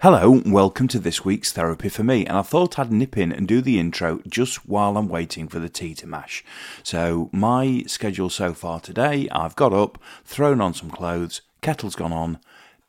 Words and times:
Hello, 0.00 0.40
welcome 0.46 0.86
to 0.86 1.00
this 1.00 1.24
week's 1.24 1.50
Therapy 1.50 1.88
for 1.88 2.04
Me, 2.04 2.24
and 2.24 2.38
I 2.38 2.42
thought 2.42 2.78
I'd 2.78 2.92
nip 2.92 3.18
in 3.18 3.32
and 3.32 3.48
do 3.48 3.60
the 3.60 3.80
intro 3.80 4.20
just 4.28 4.64
while 4.64 4.96
I'm 4.96 5.08
waiting 5.08 5.48
for 5.48 5.58
the 5.58 5.68
tea 5.68 5.92
to 5.96 6.06
mash. 6.06 6.44
So, 6.84 7.28
my 7.32 7.82
schedule 7.88 8.30
so 8.30 8.54
far 8.54 8.78
today 8.78 9.28
I've 9.32 9.56
got 9.56 9.72
up, 9.72 9.98
thrown 10.24 10.60
on 10.60 10.72
some 10.72 10.88
clothes, 10.88 11.40
kettle's 11.62 11.96
gone 11.96 12.12
on, 12.12 12.38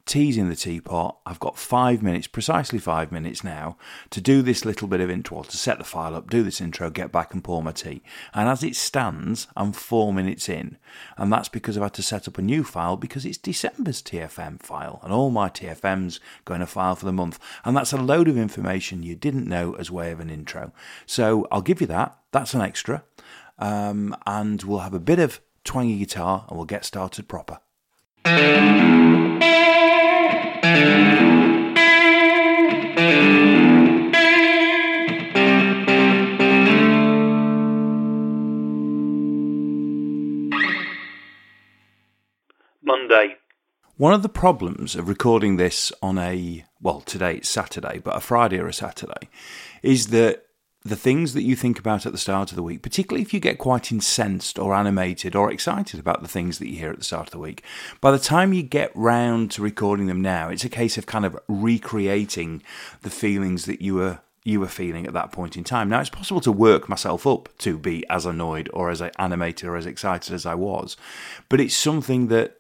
tea's 0.10 0.38
in 0.38 0.50
the 0.50 0.56
teapot. 0.56 1.20
I've 1.26 1.40
got 1.40 1.58
five 1.58 2.02
minutes, 2.02 2.26
precisely 2.26 2.80
five 2.80 3.12
minutes 3.12 3.44
now, 3.44 3.78
to 4.10 4.20
do 4.20 4.42
this 4.42 4.66
little 4.66 4.88
bit 4.88 5.02
of 5.02 5.10
intro, 5.10 5.44
to 5.44 5.58
set 5.58 5.78
the 5.78 5.84
file 5.84 6.16
up, 6.16 6.30
do 6.30 6.42
this 6.42 6.60
intro, 6.60 6.90
get 6.90 7.12
back 7.12 7.34
and 7.34 7.44
pour 7.44 7.62
my 7.62 7.72
tea. 7.72 8.02
And 8.34 8.50
as 8.50 8.64
it 8.64 8.76
stands, 8.76 9.48
I'm 9.56 9.72
four 9.72 10.12
minutes 10.12 10.50
in. 10.50 10.78
And 11.16 11.32
that's 11.32 11.48
because 11.48 11.78
I've 11.78 11.84
had 11.84 11.94
to 11.94 12.02
set 12.02 12.28
up 12.28 12.40
a 12.40 12.42
new 12.42 12.64
file 12.64 12.98
because 12.98 13.24
it's 13.24 13.38
December's 13.38 14.02
TFM 14.02 14.62
file. 14.62 15.00
And 15.04 15.14
all 15.14 15.30
my 15.30 15.48
TFMs 15.48 16.20
go 16.44 16.56
in 16.56 16.64
a 16.64 16.68
file 16.68 16.96
for 16.96 17.06
the 17.06 17.14
month. 17.14 17.40
And 17.64 17.78
that's 17.78 17.94
a 17.94 17.98
load 17.98 18.28
of 18.28 18.38
information 18.38 19.04
you 19.04 19.16
didn't 19.16 19.48
know 19.48 19.74
as 19.76 19.92
way 19.92 20.12
of 20.12 20.20
an 20.20 20.32
intro. 20.32 20.74
So 21.06 21.48
I'll 21.52 21.62
give 21.62 21.82
you 21.82 21.88
that. 21.88 22.18
That's 22.32 22.56
an 22.56 22.62
extra. 22.62 23.04
Um, 23.60 24.16
and 24.26 24.64
we'll 24.64 24.80
have 24.80 24.96
a 24.96 25.00
bit 25.00 25.20
of 25.20 25.40
twangy 25.64 26.00
guitar 26.00 26.46
and 26.50 26.58
we'll 26.58 26.66
get 26.66 26.84
started 26.84 27.28
proper. 27.28 27.60
One 44.00 44.14
of 44.14 44.24
the 44.24 44.30
problems 44.30 44.96
of 44.96 45.10
recording 45.10 45.58
this 45.58 45.92
on 46.02 46.18
a, 46.18 46.64
well, 46.80 47.02
today 47.02 47.36
it's 47.36 47.50
Saturday, 47.50 48.00
but 48.00 48.16
a 48.16 48.22
Friday 48.22 48.58
or 48.58 48.68
a 48.68 48.74
Saturday, 48.74 49.28
is 49.84 50.08
that 50.08 50.46
the 50.86 50.96
things 50.96 51.34
that 51.34 51.42
you 51.42 51.54
think 51.54 51.78
about 51.78 52.06
at 52.06 52.14
the 52.14 52.18
start 52.18 52.50
of 52.50 52.56
the 52.56 52.64
week, 52.64 52.82
particularly 52.82 53.22
if 53.22 53.34
you 53.34 53.42
get 53.42 53.58
quite 53.58 53.92
incensed 53.92 54.58
or 54.58 54.74
animated 54.74 55.36
or 55.36 55.52
excited 55.52 56.00
about 56.00 56.22
the 56.22 56.30
things 56.30 56.60
that 56.60 56.70
you 56.70 56.78
hear 56.78 56.92
at 56.92 56.98
the 56.98 57.04
start 57.04 57.28
of 57.28 57.32
the 57.32 57.40
week, 57.40 57.62
by 58.00 58.10
the 58.10 58.18
time 58.18 58.54
you 58.54 58.64
get 58.64 58.90
round 58.96 59.52
to 59.52 59.62
recording 59.62 60.06
them 60.06 60.22
now, 60.22 60.48
it's 60.48 60.64
a 60.64 60.70
case 60.70 60.98
of 60.98 61.06
kind 61.06 61.26
of 61.26 61.38
recreating 61.50 62.64
the 63.02 63.10
feelings 63.10 63.66
that 63.66 63.82
you 63.82 63.96
were 63.96 64.22
you 64.46 64.62
were 64.62 64.68
feeling 64.70 65.06
at 65.06 65.14
that 65.14 65.34
point 65.34 65.58
in 65.58 65.66
time. 65.66 65.90
Now 65.90 66.00
it's 66.00 66.10
possible 66.10 66.40
to 66.42 66.52
work 66.54 66.88
myself 66.88 67.28
up 67.28 67.50
to 67.58 67.78
be 67.78 68.08
as 68.10 68.26
annoyed 68.26 68.70
or 68.74 68.90
as 68.90 69.02
animated 69.02 69.68
or 69.68 69.76
as 69.76 69.86
excited 69.86 70.34
as 70.34 70.46
I 70.46 70.56
was, 70.56 70.96
but 71.50 71.60
it's 71.60 71.76
something 71.76 72.30
that 72.30 72.59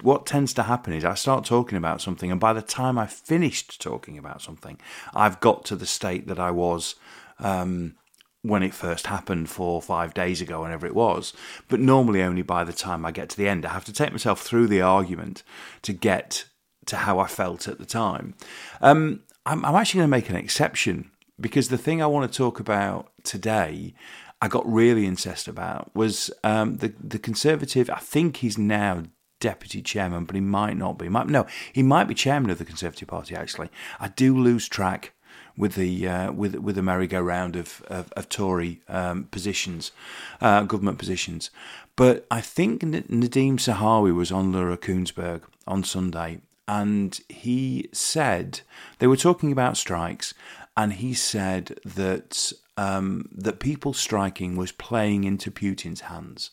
what 0.00 0.26
tends 0.26 0.54
to 0.54 0.62
happen 0.64 0.92
is 0.92 1.04
I 1.04 1.14
start 1.14 1.44
talking 1.44 1.78
about 1.78 2.00
something, 2.00 2.30
and 2.30 2.40
by 2.40 2.52
the 2.52 2.62
time 2.62 2.98
I 2.98 3.06
finished 3.06 3.80
talking 3.80 4.18
about 4.18 4.42
something, 4.42 4.78
I've 5.14 5.40
got 5.40 5.64
to 5.66 5.76
the 5.76 5.86
state 5.86 6.26
that 6.28 6.38
I 6.38 6.50
was 6.50 6.94
um, 7.38 7.94
when 8.42 8.62
it 8.62 8.74
first 8.74 9.06
happened 9.06 9.50
four 9.50 9.74
or 9.74 9.82
five 9.82 10.14
days 10.14 10.40
ago, 10.40 10.62
whenever 10.62 10.86
it 10.86 10.94
was. 10.94 11.32
But 11.68 11.80
normally, 11.80 12.22
only 12.22 12.42
by 12.42 12.64
the 12.64 12.72
time 12.72 13.04
I 13.04 13.12
get 13.12 13.28
to 13.30 13.36
the 13.36 13.48
end, 13.48 13.66
I 13.66 13.72
have 13.72 13.84
to 13.84 13.92
take 13.92 14.12
myself 14.12 14.42
through 14.42 14.66
the 14.68 14.82
argument 14.82 15.42
to 15.82 15.92
get 15.92 16.46
to 16.86 16.96
how 16.96 17.18
I 17.18 17.26
felt 17.26 17.68
at 17.68 17.78
the 17.78 17.86
time. 17.86 18.34
Um, 18.80 19.20
I'm, 19.46 19.64
I'm 19.64 19.76
actually 19.76 19.98
going 19.98 20.10
to 20.10 20.16
make 20.16 20.30
an 20.30 20.36
exception 20.36 21.10
because 21.40 21.68
the 21.68 21.78
thing 21.78 22.02
I 22.02 22.06
want 22.06 22.30
to 22.30 22.36
talk 22.36 22.60
about 22.60 23.12
today. 23.24 23.94
I 24.40 24.48
got 24.48 24.66
really 24.66 25.06
incensed 25.06 25.46
about 25.46 25.94
was 25.94 26.28
um, 26.42 26.78
the 26.78 26.92
the 26.98 27.20
Conservative. 27.20 27.88
I 27.88 28.00
think 28.00 28.38
he's 28.38 28.58
now 28.58 29.04
deputy 29.42 29.82
chairman, 29.82 30.24
but 30.24 30.34
he 30.34 30.40
might 30.60 30.76
not 30.76 30.98
be. 30.98 31.06
He 31.06 31.10
might, 31.10 31.28
no, 31.28 31.46
he 31.72 31.82
might 31.82 32.08
be 32.08 32.14
chairman 32.14 32.50
of 32.50 32.58
the 32.58 32.70
Conservative 32.72 33.08
Party. 33.08 33.34
Actually, 33.34 33.68
I 34.00 34.08
do 34.08 34.28
lose 34.48 34.68
track 34.68 35.12
with 35.56 35.74
the 35.74 36.08
uh, 36.08 36.32
with 36.32 36.54
with 36.56 36.76
the 36.76 36.82
merry-go-round 36.82 37.56
of 37.56 37.82
of, 37.88 38.12
of 38.12 38.28
Tory 38.28 38.80
um, 38.88 39.24
positions, 39.24 39.92
uh, 40.40 40.62
government 40.62 40.98
positions. 40.98 41.50
But 41.96 42.26
I 42.30 42.40
think 42.40 42.82
Nadhim 42.82 43.56
Zahawi 43.58 44.14
was 44.14 44.32
on 44.32 44.52
Laura 44.52 44.78
Kuenssberg 44.78 45.42
on 45.66 45.84
Sunday, 45.84 46.40
and 46.66 47.20
he 47.28 47.88
said 47.92 48.60
they 48.98 49.06
were 49.06 49.16
talking 49.28 49.52
about 49.52 49.76
strikes, 49.76 50.34
and 50.74 50.94
he 50.94 51.12
said 51.14 51.78
that 51.84 52.52
um, 52.76 53.28
that 53.44 53.58
people 53.60 53.92
striking 53.92 54.56
was 54.56 54.72
playing 54.72 55.24
into 55.24 55.50
Putin's 55.50 56.02
hands. 56.02 56.50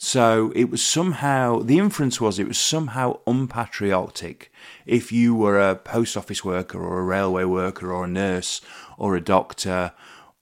So 0.00 0.52
it 0.54 0.70
was 0.70 0.80
somehow, 0.80 1.58
the 1.58 1.78
inference 1.78 2.20
was 2.20 2.38
it 2.38 2.46
was 2.46 2.56
somehow 2.56 3.18
unpatriotic 3.26 4.52
if 4.86 5.10
you 5.10 5.34
were 5.34 5.58
a 5.58 5.74
post 5.74 6.16
office 6.16 6.44
worker 6.44 6.78
or 6.78 7.00
a 7.00 7.04
railway 7.04 7.42
worker 7.42 7.92
or 7.92 8.04
a 8.04 8.08
nurse 8.08 8.60
or 8.96 9.16
a 9.16 9.20
doctor 9.20 9.92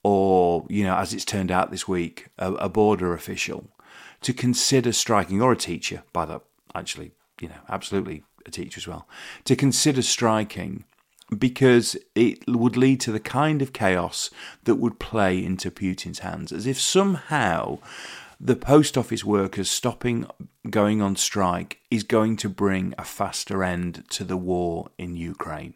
or, 0.03 0.67
you 0.69 0.85
know, 0.85 0.97
as 0.97 1.15
it's 1.15 1.25
turned 1.25 1.51
out 1.51 1.71
this 1.71 1.89
week, 1.89 2.27
a, 2.39 2.53
a 2.53 2.69
border 2.69 3.15
official 3.15 3.71
to 4.21 4.35
consider 4.35 4.93
striking, 4.93 5.41
or 5.41 5.53
a 5.53 5.57
teacher, 5.57 6.03
by 6.13 6.27
the, 6.27 6.41
actually, 6.75 7.13
you 7.41 7.49
know, 7.49 7.61
absolutely 7.69 8.25
a 8.45 8.51
teacher 8.51 8.79
as 8.79 8.87
well, 8.87 9.09
to 9.45 9.57
consider 9.57 10.03
striking 10.03 10.85
because 11.37 11.97
it 12.15 12.47
would 12.47 12.77
lead 12.77 13.01
to 13.01 13.11
the 13.11 13.21
kind 13.21 13.63
of 13.63 13.73
chaos 13.73 14.31
that 14.65 14.77
would 14.77 15.01
play 15.01 15.43
into 15.43 15.71
Putin's 15.71 16.21
hands, 16.21 16.53
as 16.53 16.67
if 16.67 16.81
somehow 16.81 17.79
the 18.39 18.57
post 18.57 18.99
office 18.99 19.25
workers 19.25 19.71
stopping 19.71 20.27
going 20.69 21.01
on 21.01 21.17
strike 21.17 21.81
is 21.91 22.03
going 22.03 22.37
to 22.37 22.49
bring 22.49 22.95
a 22.99 23.05
faster 23.05 23.65
end 23.65 24.05
to 24.11 24.25
the 24.25 24.37
war 24.37 24.91
in 24.99 25.17
Ukraine. 25.17 25.75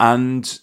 And 0.00 0.58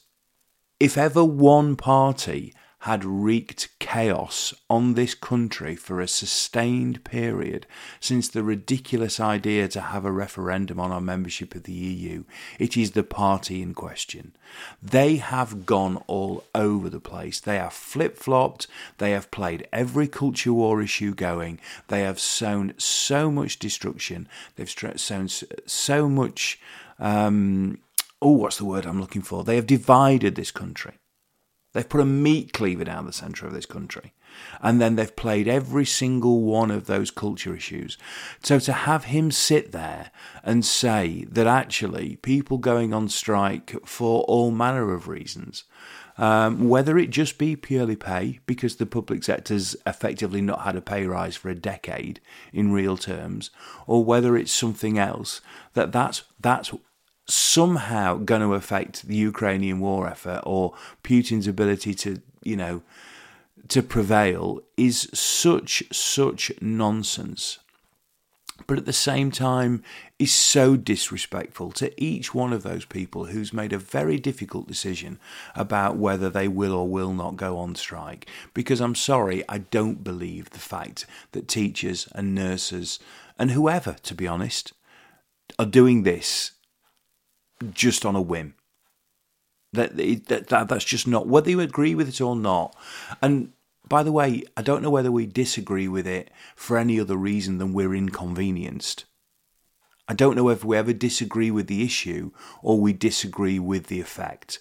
if 0.79 0.97
ever 0.97 1.23
one 1.23 1.75
party 1.75 2.53
had 2.83 3.03
wreaked 3.03 3.67
chaos 3.79 4.53
on 4.69 4.93
this 4.93 5.13
country 5.13 5.75
for 5.75 5.99
a 5.99 6.07
sustained 6.07 7.03
period 7.03 7.67
since 7.99 8.29
the 8.29 8.43
ridiculous 8.43 9.19
idea 9.19 9.67
to 9.67 9.81
have 9.81 10.05
a 10.05 10.11
referendum 10.11 10.79
on 10.79 10.89
our 10.89 11.01
membership 11.01 11.55
of 11.55 11.63
the 11.63 11.73
EU. 11.73 12.23
It 12.57 12.77
is 12.77 12.91
the 12.91 13.03
party 13.03 13.61
in 13.61 13.73
question. 13.73 14.33
They 14.81 15.17
have 15.17 15.65
gone 15.65 15.97
all 16.07 16.45
over 16.55 16.89
the 16.89 17.01
place. 17.01 17.41
They 17.41 17.57
have 17.57 17.73
flip 17.73 18.17
flopped. 18.17 18.67
They 18.97 19.11
have 19.11 19.29
played 19.29 19.67
every 19.73 20.07
culture 20.07 20.53
war 20.53 20.81
issue 20.81 21.13
going. 21.13 21.59
They 21.89 22.01
have 22.01 22.19
sown 22.19 22.75
so 22.77 23.29
much 23.29 23.59
destruction. 23.59 24.29
They've 24.55 24.69
sown 24.95 25.27
so 25.27 26.07
much. 26.07 26.61
Um, 26.97 27.79
oh, 28.21 28.31
what's 28.31 28.57
the 28.57 28.65
word 28.65 28.85
I'm 28.85 29.01
looking 29.01 29.21
for? 29.21 29.43
They 29.43 29.57
have 29.57 29.67
divided 29.67 30.35
this 30.35 30.51
country. 30.51 30.98
They've 31.73 31.87
put 31.87 32.01
a 32.01 32.05
meat 32.05 32.53
cleaver 32.53 32.83
down 32.83 33.05
the 33.05 33.13
centre 33.13 33.45
of 33.45 33.53
this 33.53 33.65
country. 33.65 34.13
And 34.61 34.79
then 34.79 34.95
they've 34.95 35.15
played 35.15 35.47
every 35.47 35.85
single 35.85 36.41
one 36.41 36.71
of 36.71 36.85
those 36.85 37.11
culture 37.11 37.55
issues. 37.55 37.97
So 38.43 38.59
to 38.59 38.73
have 38.73 39.05
him 39.05 39.31
sit 39.31 39.71
there 39.71 40.11
and 40.43 40.65
say 40.65 41.25
that 41.29 41.47
actually 41.47 42.17
people 42.17 42.57
going 42.57 42.93
on 42.93 43.09
strike 43.09 43.75
for 43.85 44.21
all 44.23 44.51
manner 44.51 44.93
of 44.93 45.07
reasons, 45.07 45.63
um, 46.17 46.67
whether 46.67 46.97
it 46.97 47.09
just 47.09 47.37
be 47.37 47.55
purely 47.55 47.95
pay, 47.95 48.39
because 48.45 48.75
the 48.75 48.85
public 48.85 49.23
sector's 49.23 49.75
effectively 49.85 50.41
not 50.41 50.61
had 50.61 50.75
a 50.75 50.81
pay 50.81 51.05
rise 51.05 51.35
for 51.35 51.49
a 51.49 51.55
decade 51.55 52.19
in 52.51 52.73
real 52.73 52.97
terms, 52.97 53.51
or 53.87 54.03
whether 54.03 54.35
it's 54.35 54.51
something 54.51 54.99
else, 54.99 55.41
that 55.73 55.91
that's, 55.91 56.23
that's 56.39 56.73
somehow 57.53 58.15
going 58.15 58.41
to 58.41 58.53
affect 58.53 59.07
the 59.07 59.15
Ukrainian 59.15 59.79
war 59.79 60.07
effort 60.07 60.41
or 60.45 60.73
Putin's 61.03 61.47
ability 61.47 61.93
to, 61.95 62.21
you 62.43 62.55
know, 62.55 62.81
to 63.69 63.81
prevail 63.83 64.61
is 64.77 65.09
such, 65.13 65.83
such 65.91 66.51
nonsense. 66.61 67.59
But 68.67 68.77
at 68.77 68.85
the 68.85 68.93
same 68.93 69.31
time, 69.31 69.83
is 70.17 70.33
so 70.33 70.75
disrespectful 70.75 71.71
to 71.71 71.93
each 72.01 72.35
one 72.35 72.51
of 72.51 72.63
those 72.63 72.85
people 72.85 73.25
who's 73.25 73.53
made 73.53 73.71
a 73.71 73.77
very 73.77 74.19
difficult 74.19 74.67
decision 74.67 75.17
about 75.55 75.95
whether 75.95 76.29
they 76.29 76.47
will 76.47 76.73
or 76.73 76.87
will 76.87 77.13
not 77.13 77.37
go 77.37 77.57
on 77.57 77.73
strike. 77.75 78.27
Because 78.53 78.81
I'm 78.81 78.95
sorry, 78.95 79.43
I 79.47 79.59
don't 79.59 80.03
believe 80.03 80.49
the 80.49 80.59
fact 80.59 81.05
that 81.31 81.47
teachers 81.47 82.09
and 82.13 82.35
nurses 82.35 82.99
and 83.37 83.51
whoever, 83.51 83.93
to 84.03 84.13
be 84.13 84.27
honest, 84.27 84.73
are 85.57 85.65
doing 85.65 86.03
this 86.03 86.51
just 87.73 88.05
on 88.05 88.15
a 88.15 88.21
whim. 88.21 88.55
That, 89.73 89.97
that, 89.97 90.47
that 90.47 90.67
that's 90.67 90.85
just 90.85 91.07
not 91.07 91.27
whether 91.27 91.49
you 91.49 91.59
agree 91.59 91.93
with 91.93 92.09
it 92.09 92.21
or 92.21 92.35
not. 92.35 92.75
And 93.21 93.53
by 93.87 94.03
the 94.03 94.11
way, 94.11 94.43
I 94.57 94.61
don't 94.61 94.81
know 94.81 94.89
whether 94.89 95.11
we 95.11 95.25
disagree 95.25 95.87
with 95.87 96.07
it 96.07 96.31
for 96.55 96.77
any 96.77 96.99
other 96.99 97.15
reason 97.15 97.57
than 97.57 97.73
we're 97.73 97.93
inconvenienced. 97.93 99.05
I 100.07 100.13
don't 100.13 100.35
know 100.35 100.49
if 100.49 100.63
we 100.65 100.75
ever 100.75 100.93
disagree 100.93 101.51
with 101.51 101.67
the 101.67 101.83
issue 101.83 102.31
or 102.63 102.79
we 102.79 102.93
disagree 102.93 103.59
with 103.59 103.87
the 103.87 103.99
effect. 103.99 104.59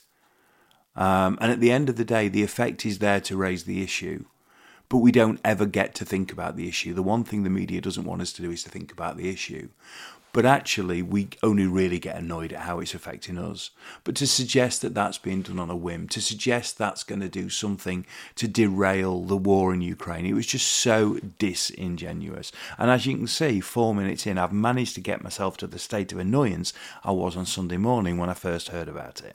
Um, 0.94 1.38
and 1.40 1.50
at 1.50 1.60
the 1.60 1.70
end 1.70 1.88
of 1.88 1.96
the 1.96 2.04
day, 2.04 2.28
the 2.28 2.42
effect 2.42 2.84
is 2.84 2.98
there 2.98 3.20
to 3.20 3.36
raise 3.36 3.64
the 3.64 3.82
issue, 3.82 4.24
but 4.88 4.98
we 4.98 5.12
don't 5.12 5.40
ever 5.44 5.64
get 5.64 5.94
to 5.96 6.04
think 6.04 6.32
about 6.32 6.56
the 6.56 6.68
issue. 6.68 6.92
The 6.92 7.02
one 7.02 7.24
thing 7.24 7.44
the 7.44 7.50
media 7.50 7.80
doesn't 7.80 8.04
want 8.04 8.20
us 8.20 8.32
to 8.34 8.42
do 8.42 8.50
is 8.50 8.62
to 8.64 8.70
think 8.70 8.92
about 8.92 9.16
the 9.16 9.30
issue. 9.30 9.68
But 10.38 10.46
actually 10.46 11.02
we 11.02 11.28
only 11.42 11.66
really 11.66 11.98
get 11.98 12.14
annoyed 12.14 12.52
at 12.52 12.60
how 12.60 12.78
it's 12.78 12.94
affecting 12.94 13.36
us. 13.36 13.70
But 14.04 14.14
to 14.14 14.26
suggest 14.28 14.82
that 14.82 14.94
that's 14.94 15.18
being 15.18 15.42
done 15.42 15.58
on 15.58 15.68
a 15.68 15.74
whim, 15.74 16.06
to 16.10 16.20
suggest 16.20 16.78
that's 16.78 17.02
going 17.02 17.22
to 17.22 17.28
do 17.28 17.48
something 17.48 18.06
to 18.36 18.46
derail 18.46 19.24
the 19.24 19.36
war 19.36 19.74
in 19.74 19.80
Ukraine, 19.80 20.24
it 20.24 20.34
was 20.34 20.46
just 20.46 20.68
so 20.68 21.18
disingenuous. 21.40 22.52
And 22.78 22.88
as 22.88 23.04
you 23.04 23.16
can 23.16 23.26
see, 23.26 23.58
four 23.58 23.96
minutes 23.96 24.28
in, 24.28 24.38
I've 24.38 24.52
managed 24.52 24.94
to 24.94 25.00
get 25.00 25.24
myself 25.24 25.56
to 25.56 25.66
the 25.66 25.76
state 25.76 26.12
of 26.12 26.20
annoyance 26.20 26.72
I 27.02 27.10
was 27.10 27.36
on 27.36 27.44
Sunday 27.44 27.76
morning 27.76 28.16
when 28.16 28.30
I 28.30 28.34
first 28.34 28.68
heard 28.68 28.88
about 28.88 29.20
it. 29.22 29.34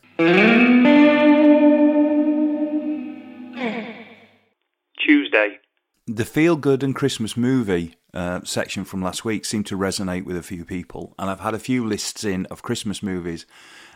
Tuesday. 5.06 5.60
The 6.08 6.24
feel 6.24 6.56
good 6.56 6.82
and 6.82 6.96
Christmas 6.96 7.36
movie 7.36 7.98
uh, 8.14 8.42
section 8.44 8.86
from 8.86 9.02
last 9.02 9.26
week 9.26 9.46
seemed 9.46 9.66
to 9.68 9.78
resonate 9.78 10.26
with 10.26 10.38
a 10.38 10.44
few 10.44 10.66
people, 10.66 11.14
and 11.18 11.30
I've 11.30 11.40
had 11.40 11.54
a 11.54 11.60
few 11.60 11.86
lists 11.86 12.24
in 12.24 12.46
of 12.48 12.62
Christmas 12.62 13.02
movies 13.02 13.46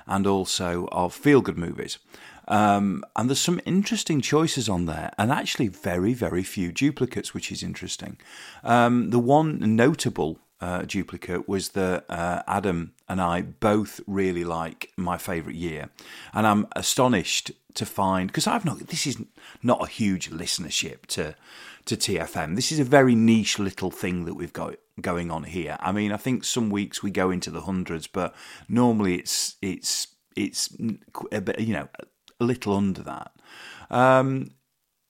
and 0.08 0.26
also 0.26 0.88
of 0.92 1.14
feel 1.14 1.42
good 1.42 1.58
movies. 1.58 2.00
Um, 2.48 3.04
and 3.16 3.30
there's 3.30 3.42
some 3.42 3.60
interesting 3.66 4.22
choices 4.22 4.70
on 4.70 4.86
there, 4.86 5.12
and 5.18 5.32
actually 5.32 5.68
very, 5.68 6.14
very 6.14 6.44
few 6.44 6.72
duplicates, 6.72 7.34
which 7.34 7.52
is 7.52 7.62
interesting. 7.62 8.18
Um, 8.64 9.10
the 9.10 9.20
one 9.20 9.76
notable 9.76 10.40
uh, 10.62 10.84
duplicate 10.84 11.48
was 11.48 11.70
that 11.70 12.06
uh, 12.10 12.42
Adam 12.48 12.94
and 13.08 13.22
I 13.22 13.42
both 13.42 14.00
really 14.08 14.44
like 14.44 14.92
my 14.98 15.18
favourite 15.18 15.58
year, 15.58 15.90
and 16.34 16.48
I'm 16.48 16.68
astonished 16.76 17.52
to 17.76 17.86
find 17.86 18.28
because 18.28 18.48
I've 18.48 18.66
not. 18.66 18.80
This 18.88 19.06
is 19.06 19.22
not 19.62 19.84
a 19.84 19.88
huge 19.88 20.32
listenership 20.32 21.06
to 21.08 21.36
to 21.88 21.98
TFM. 21.98 22.56
This 22.56 22.72
is 22.72 22.80
a 22.80 22.84
very 22.84 23.16
niche 23.16 23.60
little 23.60 23.92
thing 23.92 24.26
that 24.26 24.36
we've 24.36 24.54
got 24.54 24.76
going 25.02 25.32
on 25.32 25.44
here. 25.44 25.78
I 25.80 25.92
mean, 25.92 26.12
I 26.12 26.18
think 26.18 26.44
some 26.44 26.70
weeks 26.70 27.02
we 27.02 27.12
go 27.12 27.32
into 27.32 27.52
the 27.52 27.62
hundreds, 27.62 28.08
but 28.08 28.36
normally 28.70 29.16
it's 29.16 29.56
it's 29.62 30.08
it's 30.36 30.70
a 31.32 31.42
bit, 31.42 31.60
you 31.60 31.74
know 31.74 31.90
a 32.40 32.44
little 32.44 32.76
under 32.76 33.02
that. 33.04 33.32
Um, 33.90 34.52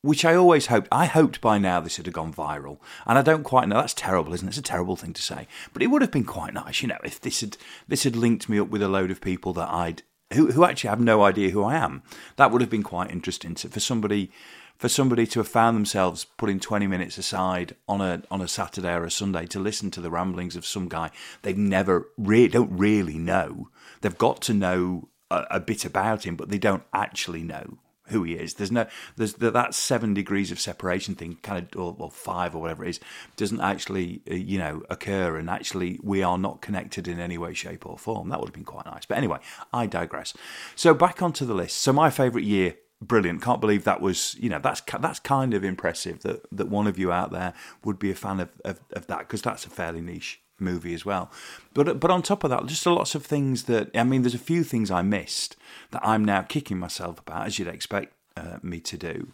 which 0.01 0.23
I 0.23 0.35
always 0.35 0.67
hoped. 0.67 0.87
I 0.91 1.05
hoped 1.05 1.41
by 1.41 1.57
now 1.57 1.79
this 1.79 1.97
had 1.97 2.05
have 2.05 2.13
gone 2.13 2.33
viral, 2.33 2.79
and 3.05 3.17
I 3.17 3.21
don't 3.21 3.43
quite 3.43 3.67
know. 3.67 3.77
That's 3.77 3.93
terrible, 3.93 4.33
isn't 4.33 4.47
it? 4.47 4.51
It's 4.51 4.57
a 4.57 4.61
terrible 4.61 4.95
thing 4.95 5.13
to 5.13 5.21
say, 5.21 5.47
but 5.73 5.81
it 5.81 5.87
would 5.87 6.01
have 6.01 6.11
been 6.11 6.23
quite 6.23 6.53
nice, 6.53 6.81
you 6.81 6.87
know, 6.87 6.99
if 7.03 7.19
this 7.19 7.41
had 7.41 7.57
this 7.87 8.03
had 8.03 8.15
linked 8.15 8.47
me 8.47 8.59
up 8.59 8.69
with 8.69 8.81
a 8.81 8.87
load 8.87 9.11
of 9.11 9.19
people 9.19 9.53
that 9.53 9.69
I'd 9.69 10.03
who 10.33 10.51
who 10.51 10.63
actually 10.63 10.89
have 10.89 10.99
no 10.99 11.23
idea 11.23 11.49
who 11.49 11.63
I 11.63 11.75
am. 11.75 12.03
That 12.35 12.51
would 12.51 12.61
have 12.61 12.69
been 12.69 12.83
quite 12.83 13.11
interesting 13.11 13.55
to, 13.55 13.69
for 13.69 13.79
somebody 13.79 14.31
for 14.77 14.89
somebody 14.89 15.25
to 15.27 15.39
have 15.39 15.47
found 15.47 15.75
themselves 15.75 16.25
putting 16.37 16.59
20 16.59 16.87
minutes 16.87 17.17
aside 17.17 17.75
on 17.87 18.01
a 18.01 18.21
on 18.29 18.41
a 18.41 18.47
Saturday 18.47 18.93
or 18.93 19.03
a 19.03 19.11
Sunday 19.11 19.45
to 19.47 19.59
listen 19.59 19.91
to 19.91 20.01
the 20.01 20.11
ramblings 20.11 20.55
of 20.55 20.65
some 20.65 20.87
guy 20.87 21.11
they've 21.41 21.57
never 21.57 22.09
really 22.17 22.47
don't 22.47 22.77
really 22.77 23.17
know. 23.17 23.69
They've 24.01 24.17
got 24.17 24.41
to 24.43 24.53
know 24.53 25.09
a, 25.29 25.45
a 25.51 25.59
bit 25.59 25.85
about 25.85 26.25
him, 26.25 26.35
but 26.35 26.49
they 26.49 26.57
don't 26.57 26.83
actually 26.93 27.43
know 27.43 27.77
who 28.07 28.23
he 28.23 28.33
is. 28.33 28.55
There's 28.55 28.71
no 28.71 28.87
there's 29.15 29.33
the, 29.33 29.51
that 29.51 29.73
seven 29.73 30.13
degrees 30.13 30.51
of 30.51 30.59
separation 30.59 31.15
thing, 31.15 31.37
kind 31.41 31.67
of 31.73 31.79
or, 31.79 31.95
or, 31.99 32.11
five 32.11 32.55
or 32.55 32.61
whatever 32.61 32.85
it 32.85 32.89
is, 32.89 32.99
doesn't 33.35 33.61
actually 33.61 34.21
uh, 34.29 34.35
you 34.35 34.57
know 34.57 34.83
occur, 34.89 35.37
and 35.37 35.49
actually 35.49 35.99
we 36.03 36.23
are 36.23 36.37
not 36.37 36.61
connected 36.61 37.07
in 37.07 37.19
any 37.19 37.37
way, 37.37 37.53
shape, 37.53 37.85
or 37.85 37.97
form. 37.97 38.29
That 38.29 38.39
would 38.39 38.49
have 38.49 38.55
been 38.55 38.63
quite 38.63 38.85
nice. 38.85 39.05
But 39.05 39.17
anyway, 39.17 39.39
I 39.73 39.87
digress. 39.87 40.33
So 40.75 40.93
back 40.93 41.21
onto 41.21 41.45
the 41.45 41.53
list. 41.53 41.77
So 41.77 41.93
my 41.93 42.09
favourite 42.09 42.45
year. 42.45 42.75
Brilliant! 43.01 43.43
Can't 43.43 43.61
believe 43.61 43.83
that 43.83 44.01
was 44.01 44.35
you 44.39 44.49
know 44.49 44.59
that's 44.59 44.81
that's 44.99 45.19
kind 45.19 45.53
of 45.53 45.63
impressive 45.63 46.21
that 46.23 46.45
that 46.51 46.67
one 46.67 46.87
of 46.87 46.97
you 46.97 47.11
out 47.11 47.31
there 47.31 47.53
would 47.83 47.99
be 47.99 48.09
a 48.09 48.15
fan 48.15 48.39
of 48.39 48.49
of, 48.65 48.79
of 48.91 49.05
that 49.07 49.19
because 49.19 49.43
that's 49.43 49.65
a 49.65 49.69
fairly 49.69 50.01
niche 50.01 50.41
movie 50.59 50.93
as 50.93 51.05
well. 51.05 51.31
But 51.73 51.99
but 51.99 52.11
on 52.11 52.21
top 52.21 52.43
of 52.43 52.49
that, 52.49 52.65
just 52.65 52.85
a 52.85 52.91
lots 52.91 53.15
of 53.15 53.25
things 53.25 53.63
that 53.63 53.95
I 53.95 54.03
mean, 54.03 54.23
there's 54.23 54.33
a 54.33 54.39
few 54.39 54.63
things 54.63 54.91
I 54.91 55.01
missed 55.01 55.55
that 55.91 56.01
I'm 56.05 56.25
now 56.25 56.41
kicking 56.41 56.79
myself 56.79 57.19
about, 57.19 57.45
as 57.45 57.59
you'd 57.59 57.67
expect 57.67 58.13
uh, 58.35 58.57
me 58.61 58.79
to 58.81 58.97
do. 58.97 59.27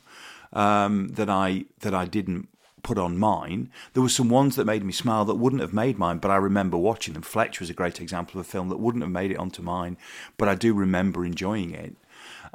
Um, 0.51 1.07
that 1.13 1.29
I 1.29 1.65
that 1.79 1.95
I 1.95 2.05
didn't 2.05 2.49
put 2.83 2.97
on 2.97 3.17
mine. 3.17 3.71
There 3.93 4.03
were 4.03 4.09
some 4.09 4.29
ones 4.29 4.55
that 4.57 4.65
made 4.65 4.83
me 4.83 4.91
smile 4.91 5.25
that 5.25 5.35
wouldn't 5.35 5.61
have 5.61 5.73
made 5.73 5.97
mine, 5.97 6.17
but 6.17 6.31
I 6.31 6.35
remember 6.35 6.77
watching 6.77 7.13
them. 7.13 7.23
Fletch 7.23 7.59
was 7.59 7.69
a 7.69 7.73
great 7.73 8.01
example 8.01 8.39
of 8.39 8.45
a 8.45 8.49
film 8.49 8.69
that 8.69 8.79
wouldn't 8.79 9.03
have 9.03 9.11
made 9.11 9.31
it 9.31 9.37
onto 9.37 9.61
mine, 9.61 9.97
but 10.37 10.49
I 10.49 10.55
do 10.55 10.73
remember 10.73 11.25
enjoying 11.25 11.71
it. 11.71 11.95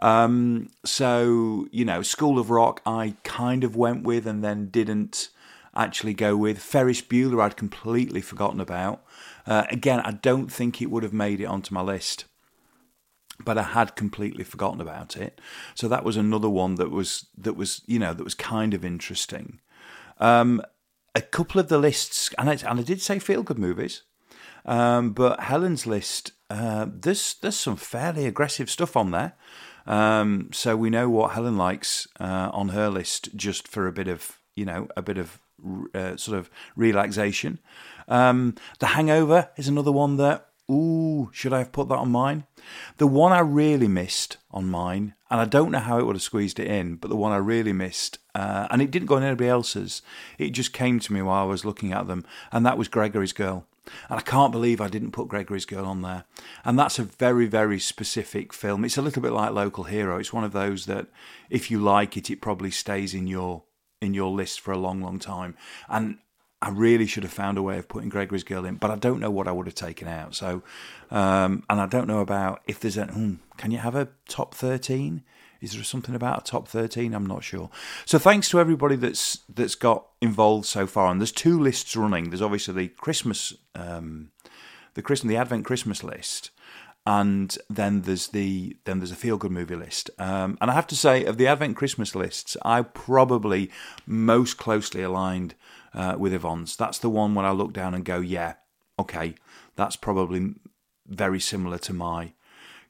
Um, 0.00 0.70
so 0.84 1.66
you 1.70 1.84
know, 1.84 2.02
School 2.02 2.38
of 2.38 2.50
Rock, 2.50 2.80
I 2.86 3.16
kind 3.24 3.64
of 3.64 3.76
went 3.76 4.04
with 4.04 4.26
and 4.26 4.42
then 4.44 4.68
didn't 4.68 5.28
actually 5.74 6.14
go 6.14 6.36
with. 6.36 6.58
Ferris 6.58 7.02
Bueller, 7.02 7.42
I'd 7.42 7.56
completely 7.56 8.20
forgotten 8.20 8.60
about. 8.60 9.02
Uh, 9.46 9.64
again, 9.70 10.00
I 10.00 10.12
don't 10.12 10.52
think 10.52 10.80
it 10.82 10.90
would 10.90 11.02
have 11.02 11.12
made 11.12 11.40
it 11.40 11.46
onto 11.46 11.72
my 11.72 11.80
list, 11.80 12.26
but 13.42 13.56
I 13.56 13.62
had 13.62 13.96
completely 13.96 14.44
forgotten 14.44 14.80
about 14.80 15.16
it. 15.16 15.40
So 15.74 15.88
that 15.88 16.04
was 16.04 16.16
another 16.16 16.50
one 16.50 16.74
that 16.76 16.90
was 16.90 17.26
that 17.36 17.56
was 17.56 17.82
you 17.86 17.98
know 17.98 18.12
that 18.12 18.24
was 18.24 18.34
kind 18.34 18.74
of 18.74 18.84
interesting. 18.84 19.60
Um, 20.18 20.62
a 21.14 21.22
couple 21.22 21.60
of 21.60 21.68
the 21.68 21.78
lists, 21.78 22.32
and 22.38 22.50
I, 22.50 22.52
and 22.68 22.80
I 22.80 22.82
did 22.82 23.00
say 23.00 23.18
feel 23.18 23.42
good 23.42 23.58
movies, 23.58 24.02
um, 24.64 25.12
but 25.12 25.40
Helen's 25.40 25.86
list, 25.86 26.32
uh, 26.50 26.86
there's 26.88 27.34
there's 27.40 27.56
some 27.56 27.76
fairly 27.76 28.26
aggressive 28.26 28.68
stuff 28.68 28.96
on 28.96 29.12
there. 29.12 29.34
Um, 29.88 30.50
so 30.52 30.76
we 30.76 30.90
know 30.90 31.08
what 31.08 31.32
Helen 31.32 31.56
likes 31.56 32.06
uh, 32.20 32.50
on 32.52 32.68
her 32.68 32.90
list, 32.90 33.34
just 33.34 33.66
for 33.66 33.88
a 33.88 33.92
bit 33.92 34.06
of 34.06 34.38
you 34.54 34.64
know 34.64 34.86
a 34.96 35.02
bit 35.02 35.18
of 35.18 35.40
uh, 35.94 36.16
sort 36.16 36.38
of 36.38 36.50
relaxation. 36.76 37.58
Um, 38.06 38.54
the 38.78 38.86
Hangover 38.86 39.50
is 39.56 39.68
another 39.68 39.92
one 39.92 40.16
that, 40.18 40.48
ooh, 40.70 41.30
should 41.32 41.52
I 41.52 41.58
have 41.58 41.72
put 41.72 41.88
that 41.88 41.96
on 41.96 42.10
mine? 42.10 42.44
The 42.98 43.06
one 43.06 43.32
I 43.32 43.40
really 43.40 43.88
missed 43.88 44.36
on 44.50 44.66
mine, 44.66 45.14
and 45.30 45.40
I 45.40 45.44
don't 45.44 45.70
know 45.70 45.78
how 45.78 45.98
it 45.98 46.06
would 46.06 46.16
have 46.16 46.22
squeezed 46.22 46.60
it 46.60 46.68
in, 46.68 46.96
but 46.96 47.08
the 47.08 47.16
one 47.16 47.32
I 47.32 47.36
really 47.36 47.72
missed, 47.72 48.18
uh, 48.34 48.66
and 48.70 48.80
it 48.80 48.90
didn't 48.90 49.06
go 49.06 49.16
on 49.16 49.22
anybody 49.22 49.48
else's, 49.48 50.02
it 50.38 50.50
just 50.50 50.72
came 50.72 51.00
to 51.00 51.12
me 51.12 51.22
while 51.22 51.44
I 51.44 51.46
was 51.46 51.64
looking 51.64 51.92
at 51.92 52.06
them, 52.06 52.24
and 52.52 52.64
that 52.64 52.78
was 52.78 52.88
Gregory's 52.88 53.32
Girl. 53.32 53.66
And 54.08 54.18
I 54.18 54.22
can't 54.22 54.52
believe 54.52 54.80
I 54.80 54.88
didn't 54.88 55.12
put 55.12 55.28
Gregory's 55.28 55.64
Girl 55.64 55.84
on 55.84 56.02
there. 56.02 56.24
And 56.64 56.78
that's 56.78 56.98
a 56.98 57.04
very, 57.04 57.46
very 57.46 57.78
specific 57.78 58.52
film. 58.52 58.84
It's 58.84 58.98
a 58.98 59.02
little 59.02 59.22
bit 59.22 59.32
like 59.32 59.52
Local 59.52 59.84
Hero. 59.84 60.18
It's 60.18 60.32
one 60.32 60.44
of 60.44 60.52
those 60.52 60.86
that, 60.86 61.06
if 61.50 61.70
you 61.70 61.78
like 61.78 62.16
it, 62.16 62.30
it 62.30 62.40
probably 62.40 62.70
stays 62.70 63.14
in 63.14 63.26
your 63.26 63.64
in 64.00 64.14
your 64.14 64.30
list 64.30 64.60
for 64.60 64.72
a 64.72 64.78
long, 64.78 65.00
long 65.02 65.18
time. 65.18 65.56
And 65.88 66.18
I 66.60 66.70
really 66.70 67.06
should 67.06 67.22
have 67.22 67.32
found 67.32 67.58
a 67.58 67.62
way 67.62 67.78
of 67.78 67.88
putting 67.88 68.08
Gregory's 68.08 68.44
Girl 68.44 68.64
in, 68.64 68.76
but 68.76 68.90
I 68.90 68.96
don't 68.96 69.20
know 69.20 69.30
what 69.30 69.46
I 69.46 69.52
would 69.52 69.66
have 69.66 69.74
taken 69.74 70.08
out. 70.08 70.34
So, 70.34 70.62
um, 71.10 71.62
and 71.70 71.80
I 71.80 71.86
don't 71.86 72.08
know 72.08 72.20
about 72.20 72.62
if 72.66 72.80
there's 72.80 72.96
a. 72.96 73.06
Hmm, 73.06 73.34
can 73.56 73.70
you 73.70 73.78
have 73.78 73.94
a 73.94 74.08
top 74.28 74.54
thirteen? 74.54 75.22
Is 75.60 75.72
there 75.72 75.84
something 75.84 76.14
about 76.14 76.40
a 76.40 76.44
top 76.44 76.68
thirteen? 76.68 77.14
I'm 77.14 77.26
not 77.26 77.42
sure. 77.42 77.70
So 78.04 78.18
thanks 78.18 78.48
to 78.50 78.60
everybody 78.60 78.96
that's 78.96 79.40
that's 79.52 79.74
got 79.74 80.06
involved 80.20 80.66
so 80.66 80.86
far. 80.86 81.10
And 81.10 81.20
there's 81.20 81.32
two 81.32 81.58
lists 81.58 81.96
running. 81.96 82.30
There's 82.30 82.42
obviously 82.42 82.74
the 82.74 82.88
Christmas, 82.88 83.54
um, 83.74 84.30
the 84.94 85.02
Christmas, 85.02 85.28
the 85.28 85.36
Advent 85.36 85.64
Christmas 85.64 86.04
list, 86.04 86.50
and 87.04 87.56
then 87.68 88.02
there's 88.02 88.28
the 88.28 88.76
then 88.84 88.98
there's 88.98 89.10
a 89.10 89.16
feel 89.16 89.36
good 89.36 89.50
movie 89.50 89.76
list. 89.76 90.10
Um, 90.18 90.58
and 90.60 90.70
I 90.70 90.74
have 90.74 90.86
to 90.88 90.96
say, 90.96 91.24
of 91.24 91.38
the 91.38 91.46
Advent 91.46 91.76
Christmas 91.76 92.14
lists, 92.14 92.56
I 92.62 92.82
probably 92.82 93.70
most 94.06 94.58
closely 94.58 95.02
aligned 95.02 95.54
uh, 95.94 96.16
with 96.18 96.34
Yvonne's. 96.34 96.76
That's 96.76 96.98
the 96.98 97.10
one 97.10 97.34
when 97.34 97.46
I 97.46 97.50
look 97.50 97.72
down 97.72 97.94
and 97.94 98.04
go, 98.04 98.20
yeah, 98.20 98.54
okay, 98.98 99.34
that's 99.74 99.96
probably 99.96 100.54
very 101.06 101.40
similar 101.40 101.78
to 101.78 101.92
my 101.92 102.32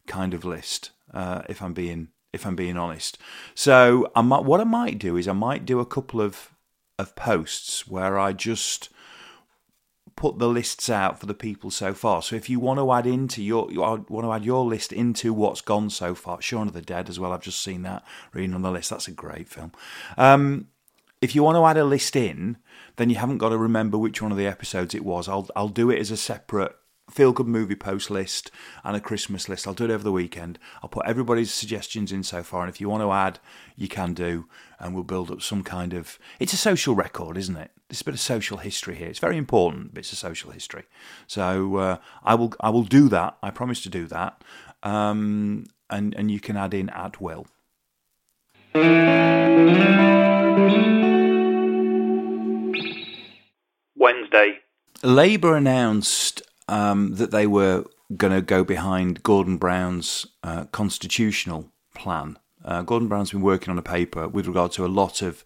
kind 0.06 0.34
of 0.34 0.44
list. 0.44 0.90
Uh, 1.14 1.42
if 1.48 1.62
I'm 1.62 1.72
being 1.72 2.08
if 2.32 2.46
I'm 2.46 2.56
being 2.56 2.76
honest, 2.76 3.18
so 3.54 4.10
I 4.14 4.22
might, 4.22 4.44
what 4.44 4.60
I 4.60 4.64
might 4.64 4.98
do 4.98 5.16
is 5.16 5.28
I 5.28 5.32
might 5.32 5.64
do 5.64 5.80
a 5.80 5.86
couple 5.86 6.20
of 6.20 6.50
of 6.98 7.14
posts 7.14 7.86
where 7.86 8.18
I 8.18 8.32
just 8.32 8.88
put 10.16 10.40
the 10.40 10.48
lists 10.48 10.90
out 10.90 11.20
for 11.20 11.26
the 11.26 11.34
people 11.34 11.70
so 11.70 11.94
far. 11.94 12.22
So 12.22 12.34
if 12.34 12.50
you 12.50 12.58
want 12.58 12.80
to 12.80 12.92
add 12.92 13.06
into 13.06 13.40
your, 13.40 13.70
you 13.70 13.80
want 13.80 14.08
to 14.08 14.32
add 14.32 14.44
your 14.44 14.64
list 14.64 14.92
into 14.92 15.32
what's 15.32 15.60
gone 15.60 15.90
so 15.90 16.12
far, 16.16 16.42
Shaun 16.42 16.66
of 16.66 16.74
the 16.74 16.82
Dead 16.82 17.08
as 17.08 17.20
well. 17.20 17.32
I've 17.32 17.42
just 17.42 17.62
seen 17.62 17.82
that 17.82 18.04
reading 18.32 18.52
on 18.52 18.62
the 18.62 18.72
list. 18.72 18.90
That's 18.90 19.06
a 19.06 19.12
great 19.12 19.48
film. 19.48 19.70
Um, 20.16 20.66
if 21.22 21.36
you 21.36 21.44
want 21.44 21.56
to 21.56 21.64
add 21.64 21.76
a 21.76 21.84
list 21.84 22.16
in, 22.16 22.56
then 22.96 23.10
you 23.10 23.16
haven't 23.16 23.38
got 23.38 23.50
to 23.50 23.58
remember 23.58 23.96
which 23.96 24.20
one 24.20 24.32
of 24.32 24.38
the 24.38 24.46
episodes 24.46 24.92
it 24.92 25.04
was. 25.04 25.28
I'll 25.28 25.48
I'll 25.54 25.68
do 25.68 25.88
it 25.90 26.00
as 26.00 26.10
a 26.10 26.16
separate 26.16 26.74
feel 27.10 27.32
good 27.32 27.46
movie 27.46 27.74
post 27.74 28.10
list 28.10 28.50
and 28.84 28.96
a 28.96 29.00
Christmas 29.00 29.48
list. 29.48 29.66
I'll 29.66 29.74
do 29.74 29.84
it 29.84 29.90
over 29.90 30.04
the 30.04 30.12
weekend. 30.12 30.58
I'll 30.82 30.88
put 30.88 31.06
everybody's 31.06 31.52
suggestions 31.52 32.12
in 32.12 32.22
so 32.22 32.42
far, 32.42 32.62
and 32.62 32.70
if 32.70 32.80
you 32.80 32.88
want 32.88 33.02
to 33.02 33.12
add, 33.12 33.38
you 33.76 33.88
can 33.88 34.14
do, 34.14 34.46
and 34.78 34.94
we'll 34.94 35.04
build 35.04 35.30
up 35.30 35.42
some 35.42 35.62
kind 35.62 35.94
of. 35.94 36.18
It's 36.38 36.52
a 36.52 36.58
social 36.58 36.94
record, 36.94 37.36
isn't 37.36 37.56
it? 37.56 37.70
There's 37.88 38.02
a 38.02 38.04
bit 38.04 38.14
of 38.14 38.20
social 38.20 38.58
history 38.58 38.96
here. 38.96 39.08
It's 39.08 39.18
very 39.18 39.36
important 39.36 39.94
bits 39.94 40.12
of 40.12 40.18
social 40.18 40.50
history. 40.50 40.84
So 41.26 41.76
uh, 41.76 41.96
I 42.22 42.34
will 42.34 42.52
I 42.60 42.70
will 42.70 42.84
do 42.84 43.08
that. 43.08 43.36
I 43.42 43.50
promise 43.50 43.82
to 43.82 43.88
do 43.88 44.06
that, 44.06 44.42
um, 44.82 45.66
and 45.88 46.14
and 46.14 46.30
you 46.30 46.40
can 46.40 46.56
add 46.56 46.74
in 46.74 46.90
at 46.90 47.20
will. 47.20 47.46
Wednesday. 53.96 54.58
Labour 55.02 55.56
announced 55.56 56.42
um, 56.68 57.14
that 57.14 57.30
they 57.30 57.46
were 57.46 57.84
going 58.16 58.32
to 58.32 58.42
go 58.42 58.64
behind 58.64 59.22
Gordon 59.22 59.58
Brown's 59.58 60.26
uh, 60.42 60.64
constitutional 60.66 61.70
plan. 61.94 62.38
Uh, 62.64 62.82
Gordon 62.82 63.08
Brown's 63.08 63.30
been 63.30 63.42
working 63.42 63.70
on 63.70 63.78
a 63.78 63.82
paper 63.82 64.28
with 64.28 64.46
regard 64.46 64.72
to 64.72 64.84
a 64.84 64.88
lot 64.88 65.22
of 65.22 65.44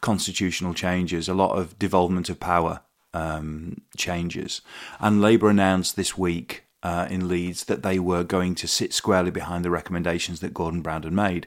constitutional 0.00 0.74
changes, 0.74 1.28
a 1.28 1.34
lot 1.34 1.56
of 1.56 1.78
devolvement 1.78 2.28
of 2.28 2.40
power 2.40 2.80
um, 3.12 3.82
changes. 3.96 4.60
And 4.98 5.20
Labour 5.20 5.50
announced 5.50 5.96
this 5.96 6.16
week 6.16 6.64
uh, 6.82 7.06
in 7.10 7.28
Leeds 7.28 7.64
that 7.64 7.82
they 7.82 7.98
were 7.98 8.24
going 8.24 8.54
to 8.54 8.66
sit 8.66 8.92
squarely 8.94 9.30
behind 9.30 9.64
the 9.64 9.70
recommendations 9.70 10.40
that 10.40 10.54
Gordon 10.54 10.80
Brown 10.80 11.02
had 11.02 11.12
made. 11.12 11.46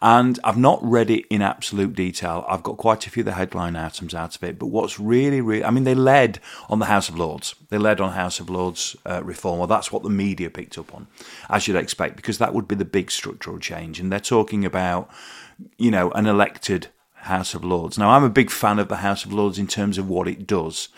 And 0.00 0.38
I've 0.42 0.56
not 0.56 0.82
read 0.82 1.10
it 1.10 1.26
in 1.28 1.42
absolute 1.42 1.94
detail. 1.94 2.44
I've 2.48 2.62
got 2.62 2.78
quite 2.78 3.06
a 3.06 3.10
few 3.10 3.20
of 3.20 3.26
the 3.26 3.32
headline 3.32 3.76
items 3.76 4.14
out 4.14 4.36
of 4.36 4.42
it. 4.42 4.58
But 4.58 4.66
what's 4.66 4.98
really, 4.98 5.40
really, 5.40 5.64
I 5.64 5.70
mean, 5.70 5.84
they 5.84 5.94
led 5.94 6.40
on 6.70 6.78
the 6.78 6.86
House 6.86 7.08
of 7.08 7.18
Lords. 7.18 7.54
They 7.68 7.78
led 7.78 8.00
on 8.00 8.12
House 8.12 8.40
of 8.40 8.48
Lords 8.48 8.96
uh, 9.04 9.22
reform. 9.22 9.58
Well, 9.58 9.68
that's 9.68 9.92
what 9.92 10.02
the 10.02 10.10
media 10.10 10.48
picked 10.48 10.78
up 10.78 10.94
on, 10.94 11.06
as 11.50 11.68
you'd 11.68 11.76
expect, 11.76 12.16
because 12.16 12.38
that 12.38 12.54
would 12.54 12.66
be 12.66 12.74
the 12.74 12.84
big 12.86 13.10
structural 13.10 13.58
change. 13.58 14.00
And 14.00 14.10
they're 14.10 14.20
talking 14.20 14.64
about, 14.64 15.10
you 15.76 15.90
know, 15.90 16.10
an 16.12 16.26
elected 16.26 16.88
House 17.14 17.52
of 17.52 17.62
Lords. 17.64 17.98
Now, 17.98 18.10
I'm 18.10 18.24
a 18.24 18.30
big 18.30 18.50
fan 18.50 18.78
of 18.78 18.88
the 18.88 18.96
House 18.96 19.26
of 19.26 19.32
Lords 19.32 19.58
in 19.58 19.66
terms 19.66 19.98
of 19.98 20.08
what 20.08 20.26
it 20.26 20.46
does. 20.46 20.88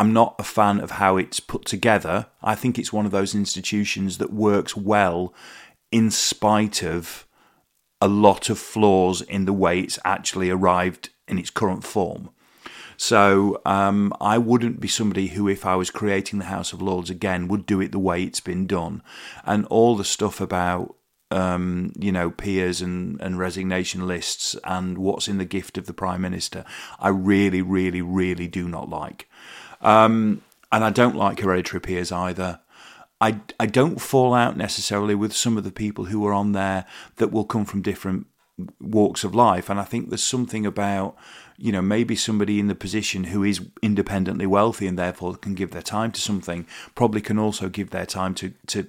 I'm 0.00 0.14
not 0.14 0.34
a 0.38 0.44
fan 0.44 0.80
of 0.80 0.92
how 0.92 1.18
it's 1.18 1.40
put 1.40 1.66
together. 1.66 2.28
I 2.42 2.54
think 2.54 2.78
it's 2.78 2.90
one 2.90 3.04
of 3.04 3.12
those 3.12 3.34
institutions 3.34 4.16
that 4.16 4.32
works 4.32 4.74
well 4.74 5.34
in 5.92 6.10
spite 6.10 6.82
of 6.82 7.26
a 8.00 8.08
lot 8.08 8.48
of 8.48 8.58
flaws 8.58 9.20
in 9.20 9.44
the 9.44 9.52
way 9.52 9.78
it's 9.78 9.98
actually 10.02 10.48
arrived 10.48 11.10
in 11.28 11.38
its 11.38 11.50
current 11.50 11.84
form. 11.84 12.30
So 12.96 13.60
um, 13.66 14.14
I 14.22 14.38
wouldn't 14.38 14.80
be 14.80 14.88
somebody 14.88 15.26
who, 15.28 15.48
if 15.48 15.66
I 15.66 15.76
was 15.76 15.90
creating 15.90 16.38
the 16.38 16.46
House 16.46 16.72
of 16.72 16.80
Lords 16.80 17.10
again, 17.10 17.46
would 17.48 17.66
do 17.66 17.82
it 17.82 17.92
the 17.92 17.98
way 17.98 18.22
it's 18.22 18.40
been 18.40 18.66
done. 18.66 19.02
And 19.44 19.66
all 19.66 19.96
the 19.96 20.04
stuff 20.04 20.40
about 20.40 20.96
um, 21.30 21.92
you 21.98 22.10
know, 22.10 22.30
peers 22.30 22.80
and, 22.80 23.20
and 23.20 23.38
resignation 23.38 24.06
lists 24.08 24.56
and 24.64 24.98
what's 24.98 25.28
in 25.28 25.38
the 25.38 25.44
gift 25.44 25.78
of 25.78 25.86
the 25.86 25.92
Prime 25.92 26.20
Minister, 26.20 26.64
I 26.98 27.10
really, 27.10 27.62
really, 27.62 28.02
really 28.02 28.48
do 28.48 28.68
not 28.68 28.88
like. 28.88 29.28
Um, 29.80 30.42
and 30.72 30.84
I 30.84 30.90
don't 30.90 31.16
like 31.16 31.40
hereditary 31.40 31.80
peers 31.80 32.12
either. 32.12 32.60
I, 33.20 33.40
I 33.58 33.66
don't 33.66 34.00
fall 34.00 34.32
out 34.32 34.56
necessarily 34.56 35.14
with 35.14 35.34
some 35.34 35.58
of 35.58 35.64
the 35.64 35.72
people 35.72 36.06
who 36.06 36.26
are 36.26 36.32
on 36.32 36.52
there 36.52 36.86
that 37.16 37.32
will 37.32 37.44
come 37.44 37.64
from 37.64 37.82
different 37.82 38.26
walks 38.80 39.24
of 39.24 39.34
life. 39.34 39.68
And 39.68 39.78
I 39.78 39.84
think 39.84 40.08
there's 40.08 40.22
something 40.22 40.64
about, 40.64 41.16
you 41.58 41.72
know, 41.72 41.82
maybe 41.82 42.16
somebody 42.16 42.58
in 42.58 42.68
the 42.68 42.74
position 42.74 43.24
who 43.24 43.44
is 43.44 43.60
independently 43.82 44.46
wealthy 44.46 44.86
and 44.86 44.98
therefore 44.98 45.36
can 45.36 45.54
give 45.54 45.70
their 45.70 45.82
time 45.82 46.12
to 46.12 46.20
something, 46.20 46.66
probably 46.94 47.20
can 47.20 47.38
also 47.38 47.68
give 47.68 47.90
their 47.90 48.06
time 48.06 48.34
to, 48.36 48.54
to, 48.68 48.86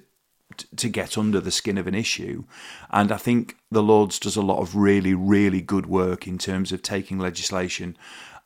to 0.76 0.88
get 0.88 1.18
under 1.18 1.40
the 1.40 1.50
skin 1.50 1.78
of 1.78 1.86
an 1.86 1.94
issue. 1.94 2.44
And 2.90 3.12
I 3.12 3.16
think 3.16 3.56
the 3.70 3.82
Lords 3.82 4.18
does 4.18 4.36
a 4.36 4.42
lot 4.42 4.60
of 4.60 4.76
really, 4.76 5.14
really 5.14 5.60
good 5.60 5.86
work 5.86 6.26
in 6.26 6.38
terms 6.38 6.72
of 6.72 6.82
taking 6.82 7.18
legislation 7.18 7.96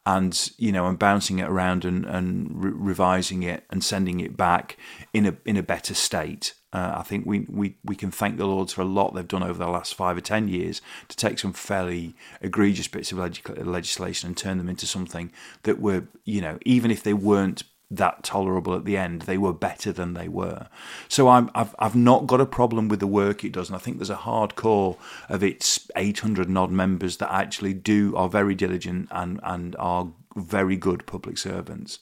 and 0.06 0.52
you 0.56 0.70
know 0.70 0.86
and 0.86 0.98
bouncing 0.98 1.40
it 1.40 1.48
around 1.48 1.84
and, 1.84 2.06
and 2.06 2.64
re- 2.64 2.70
revising 2.72 3.42
it 3.42 3.64
and 3.68 3.84
sending 3.84 4.20
it 4.20 4.36
back 4.36 4.78
in 5.12 5.26
a 5.26 5.36
in 5.44 5.56
a 5.56 5.62
better 5.62 5.92
state. 5.92 6.54
Uh, 6.72 6.94
I 6.96 7.02
think 7.02 7.26
we, 7.26 7.46
we 7.48 7.76
we 7.84 7.96
can 7.96 8.10
thank 8.10 8.36
the 8.36 8.46
Lords 8.46 8.72
for 8.72 8.82
a 8.82 8.86
lot 8.86 9.14
they've 9.14 9.26
done 9.26 9.42
over 9.42 9.58
the 9.58 9.68
last 9.68 9.94
five 9.94 10.16
or 10.16 10.20
ten 10.20 10.46
years 10.46 10.80
to 11.08 11.16
take 11.16 11.38
some 11.38 11.52
fairly 11.52 12.14
egregious 12.40 12.86
bits 12.86 13.12
of 13.12 13.18
leg- 13.18 13.66
legislation 13.66 14.28
and 14.28 14.36
turn 14.36 14.58
them 14.58 14.68
into 14.68 14.86
something 14.86 15.32
that 15.64 15.80
were 15.80 16.04
you 16.24 16.40
know 16.40 16.58
even 16.64 16.90
if 16.90 17.02
they 17.02 17.14
weren't 17.14 17.64
that 17.90 18.22
tolerable 18.22 18.74
at 18.74 18.84
the 18.84 18.96
end. 18.96 19.22
They 19.22 19.38
were 19.38 19.52
better 19.52 19.92
than 19.92 20.14
they 20.14 20.28
were. 20.28 20.68
So 21.08 21.28
i 21.28 21.46
have 21.54 21.74
I've 21.78 21.96
not 21.96 22.26
got 22.26 22.40
a 22.40 22.46
problem 22.46 22.88
with 22.88 23.00
the 23.00 23.06
work 23.06 23.44
it 23.44 23.52
does, 23.52 23.68
and 23.68 23.76
I 23.76 23.78
think 23.78 23.98
there's 23.98 24.10
a 24.10 24.16
hardcore 24.16 24.96
of 25.28 25.42
its 25.42 25.88
800 25.94 26.48
and 26.48 26.58
odd 26.58 26.70
members 26.70 27.18
that 27.18 27.32
actually 27.32 27.74
do 27.74 28.14
are 28.16 28.28
very 28.28 28.54
diligent 28.54 29.08
and 29.10 29.40
and 29.42 29.76
are 29.78 30.08
very 30.34 30.76
good 30.76 31.06
public 31.06 31.38
servants. 31.38 32.00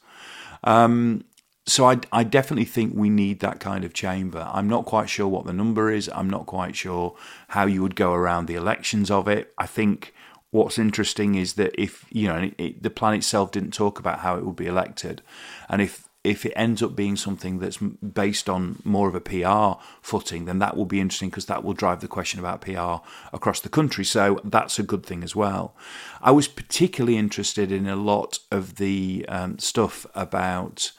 Um, 0.62 1.24
so 1.66 1.86
I, 1.86 2.00
I 2.12 2.24
definitely 2.24 2.66
think 2.66 2.92
we 2.94 3.08
need 3.08 3.40
that 3.40 3.58
kind 3.58 3.84
of 3.84 3.94
chamber. 3.94 4.46
I'm 4.52 4.68
not 4.68 4.84
quite 4.84 5.08
sure 5.08 5.28
what 5.28 5.46
the 5.46 5.52
number 5.52 5.90
is. 5.90 6.10
I'm 6.14 6.28
not 6.28 6.44
quite 6.44 6.76
sure 6.76 7.16
how 7.48 7.64
you 7.66 7.80
would 7.82 7.96
go 7.96 8.12
around 8.12 8.46
the 8.46 8.54
elections 8.54 9.10
of 9.10 9.28
it. 9.28 9.52
I 9.56 9.66
think 9.66 10.12
what's 10.54 10.78
interesting 10.78 11.34
is 11.34 11.54
that 11.54 11.74
if 11.76 12.06
you 12.10 12.28
know 12.28 12.36
it, 12.36 12.54
it, 12.58 12.82
the 12.82 12.90
plan 12.90 13.14
itself 13.14 13.50
didn't 13.50 13.72
talk 13.72 13.98
about 13.98 14.20
how 14.20 14.36
it 14.36 14.46
would 14.46 14.54
be 14.54 14.66
elected, 14.66 15.20
and 15.68 15.82
if 15.82 16.08
if 16.22 16.46
it 16.46 16.52
ends 16.56 16.82
up 16.82 16.96
being 16.96 17.16
something 17.16 17.58
that's 17.58 17.76
based 17.76 18.48
on 18.48 18.80
more 18.84 19.08
of 19.08 19.14
a 19.14 19.20
PR 19.20 19.82
footing, 20.00 20.46
then 20.46 20.60
that 20.60 20.74
will 20.74 20.86
be 20.86 21.00
interesting 21.00 21.28
because 21.28 21.46
that 21.46 21.62
will 21.62 21.74
drive 21.74 22.00
the 22.00 22.08
question 22.08 22.40
about 22.40 22.62
PR 22.62 23.04
across 23.34 23.60
the 23.60 23.68
country. 23.68 24.04
So 24.04 24.40
that's 24.42 24.78
a 24.78 24.82
good 24.82 25.04
thing 25.04 25.22
as 25.22 25.36
well. 25.36 25.76
I 26.22 26.30
was 26.30 26.48
particularly 26.48 27.18
interested 27.18 27.70
in 27.70 27.86
a 27.86 27.96
lot 27.96 28.38
of 28.50 28.76
the 28.76 29.26
um, 29.28 29.58
stuff 29.58 30.06
about 30.14 30.92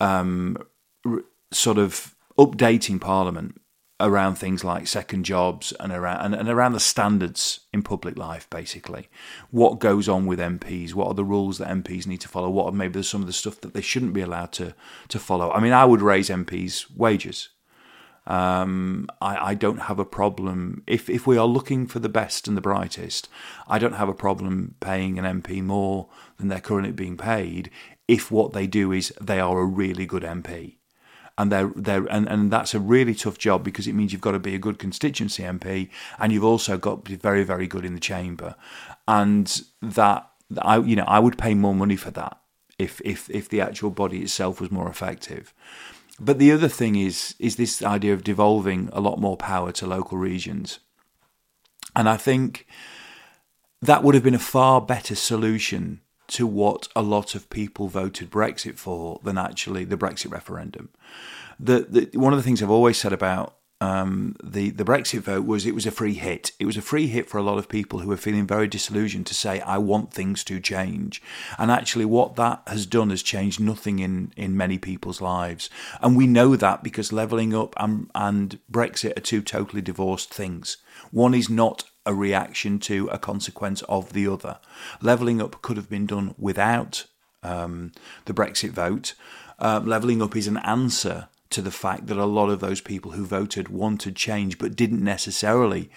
um, 0.00 0.56
r- 1.06 1.22
sort 1.52 1.78
of 1.78 2.16
updating 2.36 3.00
Parliament 3.00 3.60
around 4.02 4.34
things 4.34 4.64
like 4.64 4.86
second 4.86 5.24
jobs 5.24 5.72
and 5.78 5.92
around 5.92 6.24
and, 6.24 6.34
and, 6.34 6.48
around 6.48 6.72
the 6.72 6.80
standards 6.80 7.60
in 7.72 7.82
public 7.82 8.18
life 8.18 8.50
basically. 8.50 9.08
What 9.50 9.78
goes 9.78 10.08
on 10.08 10.26
with 10.26 10.38
MPs 10.38 10.92
what 10.92 11.08
are 11.08 11.14
the 11.14 11.24
rules 11.24 11.58
that 11.58 11.68
MPs 11.68 12.06
need 12.06 12.20
to 12.22 12.28
follow? 12.28 12.50
What 12.50 12.66
are 12.66 12.76
maybe 12.76 13.02
some 13.02 13.20
of 13.20 13.26
the 13.26 13.32
stuff 13.32 13.60
that 13.60 13.74
they 13.74 13.80
shouldn't 13.80 14.12
be 14.12 14.20
allowed 14.20 14.52
to 14.52 14.74
to 15.08 15.18
follow? 15.18 15.50
I 15.52 15.60
mean 15.60 15.72
I 15.72 15.84
would 15.84 16.02
raise 16.02 16.28
MPs 16.28 16.94
wages. 16.94 17.48
Um, 18.24 19.08
I, 19.20 19.50
I 19.50 19.54
don't 19.54 19.80
have 19.82 19.98
a 19.98 20.04
problem. 20.04 20.84
If 20.86 21.08
if 21.08 21.26
we 21.26 21.38
are 21.38 21.46
looking 21.46 21.86
for 21.86 21.98
the 22.00 22.08
best 22.08 22.48
and 22.48 22.56
the 22.56 22.60
brightest 22.60 23.28
I 23.68 23.78
don't 23.78 23.94
have 23.94 24.08
a 24.08 24.14
problem 24.14 24.74
paying 24.80 25.18
an 25.18 25.42
MP 25.42 25.62
more 25.62 26.08
than 26.38 26.48
they're 26.48 26.60
currently 26.60 26.92
being 26.92 27.16
paid 27.16 27.70
if 28.08 28.30
what 28.30 28.52
they 28.52 28.66
do 28.66 28.90
is 28.92 29.12
they 29.20 29.38
are 29.38 29.60
a 29.60 29.64
really 29.64 30.06
good 30.06 30.24
MP 30.24 30.76
and 31.38 31.50
they're 31.50 31.72
they're 31.74 32.04
and, 32.06 32.28
and 32.28 32.50
that's 32.50 32.74
a 32.74 32.80
really 32.80 33.14
tough 33.14 33.38
job 33.38 33.64
because 33.64 33.86
it 33.86 33.94
means 33.94 34.12
you've 34.12 34.20
got 34.20 34.32
to 34.32 34.38
be 34.38 34.54
a 34.54 34.58
good 34.58 34.78
constituency 34.78 35.42
MP 35.42 35.88
and 36.18 36.32
you've 36.32 36.44
also 36.44 36.76
got 36.76 37.04
to 37.04 37.10
be 37.10 37.16
very 37.16 37.44
very 37.44 37.66
good 37.66 37.84
in 37.84 37.94
the 37.94 38.00
chamber, 38.00 38.54
and 39.08 39.62
that 39.80 40.30
I 40.60 40.78
you 40.78 40.96
know 40.96 41.04
I 41.06 41.18
would 41.18 41.38
pay 41.38 41.54
more 41.54 41.74
money 41.74 41.96
for 41.96 42.10
that 42.12 42.38
if 42.78 43.00
if 43.04 43.30
if 43.30 43.48
the 43.48 43.60
actual 43.60 43.90
body 43.90 44.22
itself 44.22 44.60
was 44.60 44.70
more 44.70 44.88
effective. 44.88 45.54
But 46.20 46.38
the 46.38 46.52
other 46.52 46.68
thing 46.68 46.96
is 46.96 47.34
is 47.38 47.56
this 47.56 47.82
idea 47.82 48.14
of 48.14 48.24
devolving 48.24 48.90
a 48.92 49.00
lot 49.00 49.18
more 49.18 49.36
power 49.36 49.72
to 49.72 49.86
local 49.86 50.18
regions, 50.18 50.78
and 51.96 52.08
I 52.08 52.16
think 52.16 52.66
that 53.80 54.04
would 54.04 54.14
have 54.14 54.24
been 54.24 54.34
a 54.34 54.38
far 54.38 54.80
better 54.80 55.14
solution 55.14 56.00
to 56.32 56.46
what 56.46 56.88
a 56.96 57.02
lot 57.02 57.34
of 57.34 57.50
people 57.50 57.88
voted 57.88 58.30
Brexit 58.30 58.78
for 58.78 59.20
than 59.22 59.38
actually 59.38 59.84
the 59.84 59.96
Brexit 59.96 60.30
referendum. 60.30 60.90
The, 61.60 61.86
the 61.88 62.18
one 62.18 62.32
of 62.32 62.38
the 62.38 62.42
things 62.42 62.62
I've 62.62 62.70
always 62.70 62.98
said 62.98 63.12
about 63.12 63.56
um, 63.82 64.36
the 64.42 64.70
the 64.70 64.84
Brexit 64.84 65.22
vote 65.22 65.44
was 65.44 65.66
it 65.66 65.74
was 65.74 65.86
a 65.86 65.90
free 65.90 66.14
hit. 66.14 66.52
It 66.60 66.66
was 66.66 66.76
a 66.76 66.82
free 66.82 67.08
hit 67.08 67.28
for 67.28 67.38
a 67.38 67.42
lot 67.42 67.58
of 67.58 67.68
people 67.68 67.98
who 67.98 68.08
were 68.08 68.16
feeling 68.16 68.46
very 68.46 68.68
disillusioned 68.68 69.26
to 69.26 69.34
say 69.34 69.60
I 69.60 69.78
want 69.78 70.14
things 70.14 70.44
to 70.44 70.60
change. 70.60 71.20
And 71.58 71.68
actually, 71.68 72.04
what 72.04 72.36
that 72.36 72.62
has 72.68 72.86
done 72.86 73.10
has 73.10 73.24
changed 73.24 73.58
nothing 73.58 73.98
in 73.98 74.32
in 74.36 74.56
many 74.56 74.78
people's 74.78 75.20
lives. 75.20 75.68
And 76.00 76.16
we 76.16 76.28
know 76.28 76.54
that 76.54 76.84
because 76.84 77.12
levelling 77.12 77.54
up 77.54 77.74
and, 77.76 78.08
and 78.14 78.60
Brexit 78.70 79.16
are 79.16 79.20
two 79.20 79.42
totally 79.42 79.82
divorced 79.82 80.32
things. 80.32 80.76
One 81.10 81.34
is 81.34 81.50
not 81.50 81.84
a 82.04 82.14
reaction 82.14 82.78
to 82.80 83.08
a 83.08 83.18
consequence 83.18 83.82
of 83.82 84.12
the 84.12 84.26
other. 84.26 84.58
Levelling 85.00 85.40
up 85.40 85.62
could 85.62 85.76
have 85.76 85.88
been 85.88 86.06
done 86.06 86.34
without 86.38 87.06
um, 87.42 87.92
the 88.24 88.34
Brexit 88.34 88.70
vote. 88.70 89.14
Uh, 89.58 89.80
levelling 89.84 90.22
up 90.22 90.34
is 90.34 90.46
an 90.46 90.56
answer 90.58 91.28
to 91.50 91.62
the 91.62 91.70
fact 91.70 92.06
that 92.06 92.16
a 92.16 92.24
lot 92.24 92.48
of 92.48 92.60
those 92.60 92.80
people 92.80 93.12
who 93.12 93.24
voted 93.24 93.68
wanted 93.68 94.16
change 94.16 94.58
but 94.58 94.74
didn't 94.74 95.04
necessarily 95.04 95.90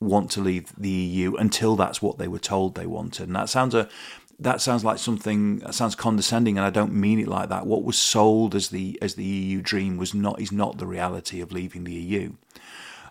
want 0.00 0.30
to 0.32 0.40
leave 0.40 0.72
the 0.76 0.88
EU 0.88 1.34
until 1.36 1.76
that's 1.76 2.02
what 2.02 2.18
they 2.18 2.28
were 2.28 2.38
told 2.38 2.74
they 2.74 2.86
wanted. 2.86 3.28
And 3.28 3.36
that 3.36 3.48
sounds 3.48 3.74
a 3.74 3.88
that 4.40 4.60
sounds 4.60 4.84
like 4.84 4.98
something 4.98 5.60
that 5.60 5.74
sounds 5.74 5.94
condescending 5.94 6.58
and 6.58 6.66
I 6.66 6.70
don't 6.70 6.92
mean 6.92 7.20
it 7.20 7.28
like 7.28 7.50
that. 7.50 7.66
What 7.66 7.84
was 7.84 7.96
sold 7.96 8.54
as 8.54 8.70
the 8.70 8.98
as 9.00 9.14
the 9.14 9.24
EU 9.24 9.62
dream 9.62 9.96
was 9.96 10.12
not 10.12 10.40
is 10.40 10.50
not 10.50 10.78
the 10.78 10.86
reality 10.86 11.40
of 11.40 11.52
leaving 11.52 11.84
the 11.84 11.92
EU. 11.92 12.32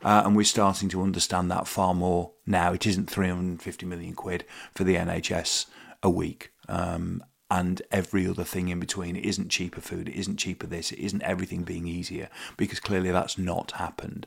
Uh, 0.03 0.23
and 0.25 0.35
we're 0.35 0.43
starting 0.43 0.89
to 0.89 1.01
understand 1.01 1.49
that 1.49 1.67
far 1.67 1.93
more 1.93 2.31
now. 2.45 2.73
It 2.73 2.85
isn't 2.85 3.09
350 3.09 3.85
million 3.85 4.13
quid 4.13 4.45
for 4.73 4.83
the 4.83 4.95
NHS 4.95 5.67
a 6.01 6.09
week. 6.09 6.51
Um, 6.67 7.23
and 7.53 7.83
every 7.91 8.27
other 8.27 8.43
thing 8.43 8.69
in 8.69 8.79
between. 8.79 9.15
It 9.15 9.25
isn't 9.25 9.49
cheaper 9.49 9.79
food, 9.79 10.09
it 10.09 10.15
isn't 10.15 10.37
cheaper 10.37 10.65
this, 10.65 10.91
it 10.91 10.97
isn't 10.97 11.21
everything 11.21 11.61
being 11.61 11.85
easier, 11.85 12.29
because 12.57 12.79
clearly 12.79 13.11
that's 13.11 13.37
not 13.37 13.73
happened. 13.73 14.25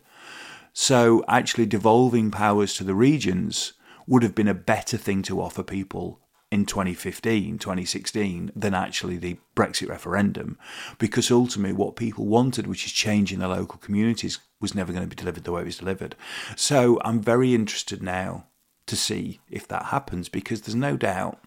So, 0.73 1.25
actually, 1.27 1.67
devolving 1.67 2.31
powers 2.31 2.75
to 2.75 2.85
the 2.85 2.95
regions 2.95 3.73
would 4.07 4.23
have 4.23 4.35
been 4.35 4.47
a 4.47 4.55
better 4.55 4.97
thing 4.97 5.23
to 5.23 5.41
offer 5.41 5.65
people 5.65 6.21
in 6.53 6.67
2015, 6.67 7.59
2016 7.59 8.53
than 8.55 8.75
actually 8.75 9.17
the 9.17 9.39
Brexit 9.57 9.89
referendum, 9.89 10.57
because 10.99 11.29
ultimately 11.31 11.77
what 11.77 11.97
people 11.97 12.27
wanted, 12.27 12.69
which 12.69 12.87
is 12.87 12.93
change 12.93 13.33
in 13.33 13.41
the 13.41 13.49
local 13.49 13.81
communities, 13.81 14.39
was 14.61 14.75
never 14.75 14.93
going 14.93 15.05
to 15.05 15.09
be 15.09 15.17
delivered 15.17 15.45
the 15.45 15.53
way 15.53 15.63
it 15.63 15.67
was 15.67 15.79
delivered. 15.79 16.17
So 16.55 17.01
I'm 17.05 17.21
very 17.21 17.55
interested 17.55 18.03
now 18.03 18.47
to 18.87 18.97
see 18.97 19.41
if 19.51 19.67
that 19.69 19.87
happens, 19.87 20.29
because 20.29 20.63
there's 20.63 20.75
no 20.75 20.97
doubt 20.97 21.39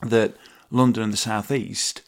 that 0.00 0.34
London 0.70 1.02
and 1.02 1.12
the 1.12 1.18
southeast 1.18 2.02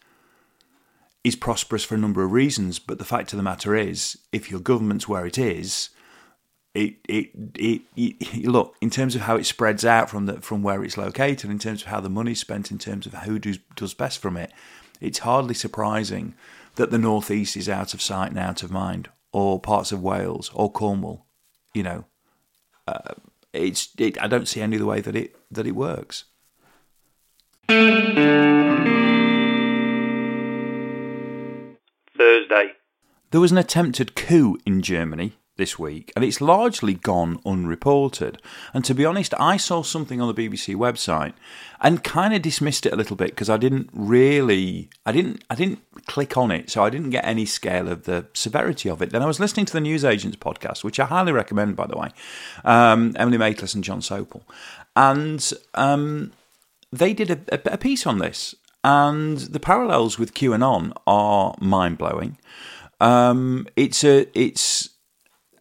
is 1.22 1.36
prosperous 1.36 1.84
for 1.84 1.94
a 1.94 1.98
number 1.98 2.22
of 2.22 2.32
reasons. 2.32 2.78
But 2.78 2.98
the 2.98 3.04
fact 3.04 3.32
of 3.32 3.36
the 3.36 3.42
matter 3.42 3.74
is, 3.74 4.18
if 4.32 4.50
your 4.50 4.60
government's 4.60 5.08
where 5.08 5.26
it 5.26 5.38
is, 5.38 5.90
it, 6.74 6.96
it, 7.08 7.30
it, 7.54 7.82
it, 7.94 8.46
look 8.46 8.74
in 8.80 8.90
terms 8.90 9.14
of 9.14 9.22
how 9.22 9.36
it 9.36 9.46
spreads 9.46 9.84
out 9.84 10.10
from 10.10 10.26
the 10.26 10.40
from 10.40 10.62
where 10.62 10.82
it's 10.82 10.96
located, 10.96 11.50
in 11.50 11.58
terms 11.58 11.82
of 11.82 11.88
how 11.88 12.00
the 12.00 12.10
money's 12.10 12.40
spent, 12.40 12.70
in 12.70 12.78
terms 12.78 13.06
of 13.06 13.14
who 13.14 13.38
does 13.38 13.58
does 13.76 13.94
best 13.94 14.18
from 14.18 14.36
it. 14.36 14.50
It's 15.00 15.20
hardly 15.20 15.54
surprising 15.54 16.34
that 16.74 16.90
the 16.90 16.98
northeast 16.98 17.56
is 17.56 17.68
out 17.68 17.94
of 17.94 18.02
sight 18.02 18.30
and 18.30 18.38
out 18.38 18.62
of 18.62 18.72
mind, 18.72 19.08
or 19.34 19.58
parts 19.58 19.90
of 19.90 20.00
Wales 20.00 20.50
or 20.54 20.70
Cornwall. 20.70 21.26
You 21.74 21.82
know, 21.82 22.04
uh, 22.86 23.14
it's 23.52 23.88
it, 23.98 24.16
I 24.22 24.28
don't 24.28 24.46
see 24.46 24.62
any 24.62 24.76
other 24.76 24.86
way 24.86 25.00
that 25.00 25.16
it 25.16 25.36
that 25.50 25.66
it 25.66 25.72
works. 25.72 26.24
Thursday. 32.16 32.72
There 33.32 33.40
was 33.40 33.50
an 33.50 33.58
attempted 33.58 34.14
coup 34.14 34.56
in 34.64 34.80
Germany 34.80 35.36
this 35.56 35.78
week, 35.78 36.12
and 36.16 36.24
it's 36.24 36.40
largely 36.40 36.94
gone 36.94 37.38
unreported. 37.46 38.40
And 38.72 38.84
to 38.84 38.94
be 38.94 39.04
honest, 39.04 39.32
I 39.38 39.56
saw 39.56 39.82
something 39.82 40.20
on 40.20 40.32
the 40.32 40.48
BBC 40.48 40.74
website 40.74 41.34
and 41.80 42.02
kind 42.02 42.34
of 42.34 42.42
dismissed 42.42 42.86
it 42.86 42.92
a 42.92 42.96
little 42.96 43.14
bit 43.14 43.30
because 43.30 43.48
I 43.48 43.56
didn't 43.56 43.88
really, 43.92 44.90
I 45.06 45.12
didn't, 45.12 45.44
I 45.48 45.54
didn't 45.54 45.80
click 46.06 46.36
on 46.36 46.50
it, 46.50 46.70
so 46.70 46.82
I 46.82 46.90
didn't 46.90 47.10
get 47.10 47.24
any 47.24 47.46
scale 47.46 47.88
of 47.88 48.04
the 48.04 48.26
severity 48.34 48.88
of 48.88 49.00
it. 49.00 49.10
Then 49.10 49.22
I 49.22 49.26
was 49.26 49.38
listening 49.38 49.66
to 49.66 49.72
the 49.72 49.80
Newsagents 49.80 50.36
podcast, 50.36 50.82
which 50.82 50.98
I 50.98 51.06
highly 51.06 51.32
recommend, 51.32 51.76
by 51.76 51.86
the 51.86 51.96
way, 51.96 52.08
um, 52.64 53.14
Emily 53.16 53.38
Maitlis 53.38 53.74
and 53.74 53.84
John 53.84 54.00
Sopel, 54.00 54.42
and 54.96 55.52
um, 55.74 56.32
they 56.92 57.12
did 57.12 57.30
a, 57.30 57.72
a, 57.72 57.78
piece 57.78 58.06
on 58.06 58.18
this, 58.18 58.56
and 58.82 59.38
the 59.38 59.60
parallels 59.60 60.18
with 60.18 60.34
QAnon 60.34 60.92
are 61.06 61.54
mind 61.60 61.98
blowing. 61.98 62.38
Um, 63.00 63.66
it's 63.76 64.04
a, 64.04 64.26
it's 64.38 64.90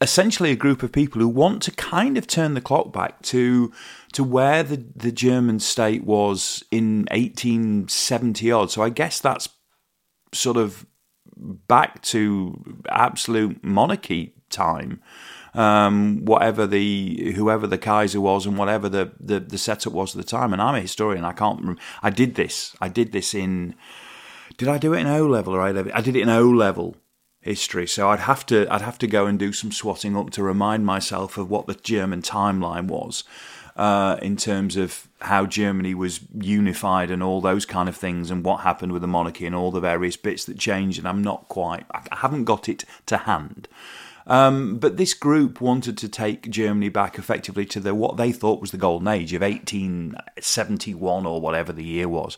essentially 0.03 0.51
a 0.51 0.55
group 0.55 0.83
of 0.83 0.91
people 0.91 1.21
who 1.21 1.29
want 1.29 1.63
to 1.63 1.71
kind 1.71 2.17
of 2.17 2.27
turn 2.27 2.53
the 2.53 2.61
clock 2.61 2.91
back 2.91 3.21
to 3.21 3.71
to 4.11 4.23
where 4.23 4.61
the, 4.61 4.85
the 4.95 5.11
German 5.11 5.59
state 5.59 6.03
was 6.03 6.63
in 6.69 7.07
1870 7.09 8.51
odd. 8.51 8.69
So 8.69 8.83
I 8.83 8.89
guess 8.89 9.19
that's 9.19 9.49
sort 10.33 10.57
of 10.57 10.85
back 11.37 12.01
to 12.03 12.83
absolute 12.89 13.63
monarchy 13.63 14.35
time. 14.49 15.01
Um, 15.55 16.25
whatever 16.25 16.67
the 16.67 17.33
whoever 17.35 17.65
the 17.65 17.77
Kaiser 17.77 18.19
was 18.19 18.45
and 18.45 18.57
whatever 18.57 18.89
the, 18.89 19.13
the, 19.19 19.39
the 19.39 19.57
setup 19.57 19.93
was 19.93 20.15
at 20.15 20.21
the 20.21 20.29
time. 20.29 20.51
And 20.51 20.61
I'm 20.61 20.75
a 20.75 20.81
historian. 20.81 21.23
I 21.23 21.31
can't. 21.31 21.79
I 22.01 22.09
did 22.09 22.35
this. 22.35 22.75
I 22.81 22.89
did 22.89 23.13
this 23.13 23.33
in. 23.33 23.75
Did 24.57 24.67
I 24.67 24.77
do 24.77 24.93
it 24.93 24.99
in 24.99 25.07
O 25.07 25.25
level 25.25 25.55
or 25.55 25.65
A 25.65 25.71
level? 25.71 25.91
I 25.95 26.01
did 26.01 26.15
it 26.15 26.21
in 26.21 26.29
O 26.29 26.43
level 26.43 26.97
history. 27.43 27.85
So 27.85 28.09
I'd 28.09 28.21
have 28.21 28.45
to 28.47 28.67
I'd 28.73 28.81
have 28.81 28.97
to 28.99 29.07
go 29.07 29.25
and 29.25 29.37
do 29.37 29.53
some 29.53 29.71
swatting 29.71 30.17
up 30.17 30.31
to 30.31 30.43
remind 30.43 30.85
myself 30.85 31.37
of 31.37 31.49
what 31.49 31.67
the 31.67 31.75
German 31.75 32.21
timeline 32.21 32.87
was 32.87 33.23
uh, 33.75 34.17
in 34.21 34.37
terms 34.37 34.77
of 34.77 35.07
how 35.21 35.45
Germany 35.45 35.93
was 35.93 36.21
unified 36.33 37.11
and 37.11 37.21
all 37.21 37.41
those 37.41 37.65
kind 37.65 37.89
of 37.89 37.95
things, 37.95 38.31
and 38.31 38.43
what 38.43 38.61
happened 38.61 38.91
with 38.91 39.01
the 39.01 39.07
monarchy 39.07 39.45
and 39.45 39.55
all 39.55 39.71
the 39.71 39.79
various 39.79 40.17
bits 40.17 40.45
that 40.45 40.57
changed. 40.57 40.99
And 40.99 41.07
I'm 41.07 41.21
not 41.21 41.47
quite 41.49 41.85
I 41.91 42.17
haven't 42.17 42.45
got 42.45 42.67
it 42.69 42.85
to 43.07 43.17
hand. 43.17 43.67
Um, 44.25 44.77
but 44.77 44.95
this 44.95 45.13
group 45.13 45.59
wanted 45.59 45.97
to 45.97 46.07
take 46.07 46.49
Germany 46.49 46.87
back 46.87 47.19
effectively 47.19 47.65
to 47.65 47.81
the 47.81 47.93
what 47.93 48.15
they 48.15 48.31
thought 48.31 48.61
was 48.61 48.71
the 48.71 48.77
golden 48.77 49.09
age 49.09 49.33
of 49.33 49.41
1871 49.41 51.25
or 51.25 51.41
whatever 51.41 51.73
the 51.73 51.83
year 51.83 52.07
was. 52.07 52.37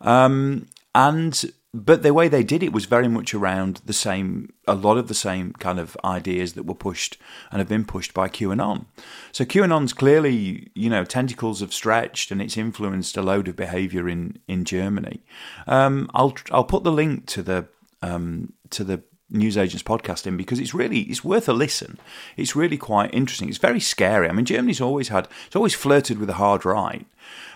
Um, 0.00 0.68
and 0.94 1.52
but 1.74 2.02
the 2.02 2.14
way 2.14 2.28
they 2.28 2.42
did 2.42 2.62
it 2.62 2.72
was 2.72 2.86
very 2.86 3.08
much 3.08 3.34
around 3.34 3.82
the 3.84 3.92
same, 3.92 4.52
a 4.66 4.74
lot 4.74 4.96
of 4.96 5.08
the 5.08 5.14
same 5.14 5.52
kind 5.54 5.78
of 5.78 5.96
ideas 6.02 6.54
that 6.54 6.64
were 6.64 6.74
pushed 6.74 7.18
and 7.50 7.58
have 7.58 7.68
been 7.68 7.84
pushed 7.84 8.14
by 8.14 8.28
QAnon. 8.28 8.86
So 9.32 9.44
QAnon's 9.44 9.92
clearly, 9.92 10.70
you 10.74 10.88
know, 10.88 11.04
tentacles 11.04 11.60
have 11.60 11.74
stretched 11.74 12.30
and 12.30 12.40
it's 12.40 12.56
influenced 12.56 13.18
a 13.18 13.22
load 13.22 13.48
of 13.48 13.56
behaviour 13.56 14.08
in 14.08 14.38
in 14.48 14.64
Germany. 14.64 15.20
Um, 15.66 16.10
I'll 16.14 16.34
I'll 16.50 16.64
put 16.64 16.84
the 16.84 16.92
link 16.92 17.26
to 17.26 17.42
the 17.42 17.68
um, 18.00 18.54
to 18.70 18.82
the 18.82 19.02
newsagents 19.30 19.82
podcast 19.82 20.26
in 20.26 20.38
because 20.38 20.58
it's 20.58 20.72
really 20.72 21.00
it's 21.02 21.22
worth 21.22 21.50
a 21.50 21.52
listen. 21.52 21.98
It's 22.38 22.56
really 22.56 22.78
quite 22.78 23.12
interesting. 23.12 23.50
It's 23.50 23.58
very 23.58 23.80
scary. 23.80 24.28
I 24.28 24.32
mean, 24.32 24.46
Germany's 24.46 24.80
always 24.80 25.08
had 25.08 25.28
it's 25.46 25.56
always 25.56 25.74
flirted 25.74 26.16
with 26.16 26.28
the 26.28 26.34
hard 26.34 26.64
right. 26.64 27.06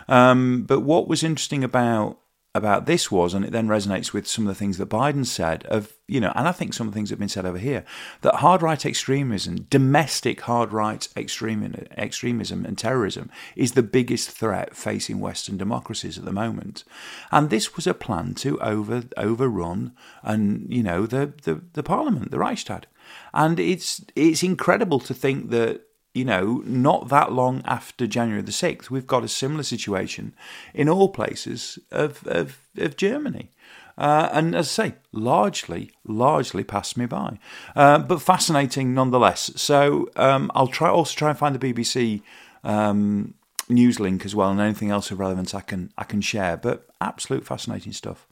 Um, 0.06 0.64
but 0.64 0.80
what 0.80 1.08
was 1.08 1.22
interesting 1.22 1.64
about 1.64 2.18
about 2.54 2.84
this 2.84 3.10
was, 3.10 3.32
and 3.32 3.44
it 3.46 3.50
then 3.50 3.66
resonates 3.66 4.12
with 4.12 4.26
some 4.26 4.46
of 4.46 4.48
the 4.48 4.58
things 4.58 4.76
that 4.76 4.90
Biden 4.90 5.24
said 5.24 5.64
of, 5.66 5.94
you 6.06 6.20
know, 6.20 6.32
and 6.36 6.46
I 6.46 6.52
think 6.52 6.74
some 6.74 6.86
of 6.86 6.92
the 6.92 6.98
things 6.98 7.08
that 7.08 7.14
have 7.14 7.20
been 7.20 7.28
said 7.28 7.46
over 7.46 7.58
here, 7.58 7.82
that 8.20 8.36
hard 8.36 8.60
right 8.60 8.84
extremism, 8.84 9.66
domestic 9.70 10.42
hard 10.42 10.70
right 10.70 11.08
extremism 11.16 12.64
and 12.66 12.76
terrorism 12.76 13.30
is 13.56 13.72
the 13.72 13.82
biggest 13.82 14.30
threat 14.30 14.76
facing 14.76 15.18
Western 15.18 15.56
democracies 15.56 16.18
at 16.18 16.26
the 16.26 16.32
moment. 16.32 16.84
And 17.30 17.48
this 17.48 17.74
was 17.74 17.86
a 17.86 17.94
plan 17.94 18.34
to 18.34 18.60
over 18.60 19.04
overrun 19.16 19.92
and, 20.22 20.66
you 20.72 20.82
know, 20.82 21.06
the, 21.06 21.32
the, 21.44 21.62
the 21.72 21.82
parliament, 21.82 22.30
the 22.30 22.38
Reichstag. 22.38 22.86
And 23.32 23.58
it's 23.58 24.04
it's 24.14 24.42
incredible 24.42 25.00
to 25.00 25.14
think 25.14 25.50
that 25.50 25.82
you 26.14 26.24
know, 26.24 26.62
not 26.64 27.08
that 27.08 27.32
long 27.32 27.62
after 27.64 28.06
January 28.06 28.42
the 28.42 28.52
6th, 28.52 28.90
we've 28.90 29.06
got 29.06 29.24
a 29.24 29.28
similar 29.28 29.62
situation 29.62 30.34
in 30.74 30.88
all 30.88 31.08
places 31.08 31.78
of, 31.90 32.26
of, 32.26 32.58
of 32.76 32.96
Germany. 32.96 33.50
Uh, 33.96 34.28
and 34.32 34.54
as 34.54 34.66
I 34.78 34.88
say, 34.88 34.94
largely, 35.12 35.92
largely 36.04 36.64
passed 36.64 36.96
me 36.96 37.06
by, 37.06 37.38
uh, 37.76 37.98
but 37.98 38.22
fascinating 38.22 38.94
nonetheless. 38.94 39.52
So 39.56 40.08
um, 40.16 40.50
I'll 40.54 40.66
try 40.66 40.88
also 40.88 41.14
try 41.14 41.30
and 41.30 41.38
find 41.38 41.54
the 41.54 41.72
BBC 41.72 42.22
um, 42.64 43.34
news 43.68 44.00
link 44.00 44.24
as 44.24 44.34
well, 44.34 44.50
and 44.50 44.60
anything 44.60 44.90
else 44.90 45.10
of 45.10 45.18
relevance 45.18 45.54
I 45.54 45.60
can 45.60 45.92
I 45.98 46.04
can 46.04 46.22
share. 46.22 46.56
But 46.56 46.88
absolute 47.00 47.44
fascinating 47.44 47.92
stuff. 47.92 48.26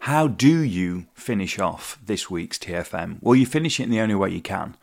How 0.00 0.28
do 0.28 0.62
you 0.62 1.06
finish 1.14 1.58
off 1.58 1.98
this 2.04 2.30
week's 2.30 2.58
TFM? 2.58 3.18
Well, 3.20 3.34
you 3.34 3.46
finish 3.46 3.80
it 3.80 3.84
in 3.84 3.90
the 3.90 4.00
only 4.00 4.14
way 4.14 4.30
you 4.30 4.40
can, 4.40 4.76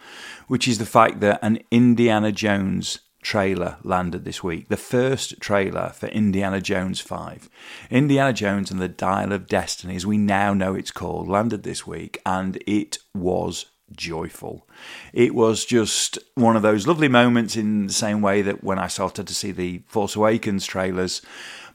which 0.48 0.68
is 0.68 0.78
the 0.78 0.86
fact 0.86 1.20
that 1.22 1.40
an 1.42 1.60
Indiana 1.72 2.32
Jones 2.32 3.00
trailer 3.22 3.78
landed 3.84 4.24
this 4.24 4.44
week. 4.44 4.68
The 4.68 4.78
first 4.78 5.40
trailer 5.40 5.90
for 5.90 6.08
Indiana 6.08 6.62
Jones 6.62 7.02
5. 7.02 7.50
Indiana 7.90 8.34
Jones 8.34 8.70
and 8.70 8.80
the 8.80 8.88
Dial 8.88 9.32
of 9.32 9.48
Destiny, 9.48 9.96
as 9.96 10.06
we 10.06 10.18
now 10.18 10.54
know 10.54 10.76
it's 10.76 10.92
called, 10.92 11.28
landed 11.28 11.64
this 11.64 11.88
week, 11.88 12.22
and 12.26 12.62
it 12.68 13.00
was 13.16 13.66
joyful. 13.92 14.68
It 15.14 15.34
was 15.34 15.66
just 15.66 16.20
one 16.36 16.56
of 16.56 16.62
those 16.62 16.88
lovely 16.88 17.08
moments 17.08 17.56
in 17.56 17.88
the 17.88 17.94
same 17.94 18.22
way 18.22 18.42
that 18.44 18.64
when 18.64 18.80
I 18.80 18.88
started 18.88 19.28
to 19.28 19.36
see 19.36 19.52
the 19.52 19.82
Force 19.88 20.16
Awakens 20.16 20.66
trailers. 20.66 21.22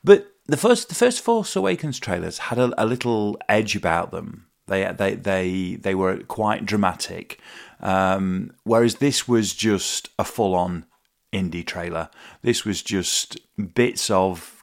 But 0.04 0.32
the 0.50 0.56
first 0.56 0.88
the 0.88 0.94
first 0.94 1.20
Force 1.20 1.54
Awakens 1.54 1.98
trailers 1.98 2.38
had 2.38 2.58
a, 2.58 2.72
a 2.82 2.84
little 2.84 3.38
edge 3.48 3.76
about 3.76 4.10
them. 4.10 4.46
They 4.66 4.92
they 4.92 5.14
they 5.14 5.74
they 5.76 5.94
were 5.94 6.18
quite 6.24 6.66
dramatic, 6.66 7.40
um, 7.80 8.52
whereas 8.64 8.96
this 8.96 9.28
was 9.28 9.54
just 9.54 10.08
a 10.18 10.24
full 10.24 10.54
on 10.54 10.86
Indy 11.32 11.62
trailer. 11.62 12.10
This 12.42 12.64
was 12.64 12.82
just 12.82 13.38
bits 13.74 14.10
of 14.10 14.59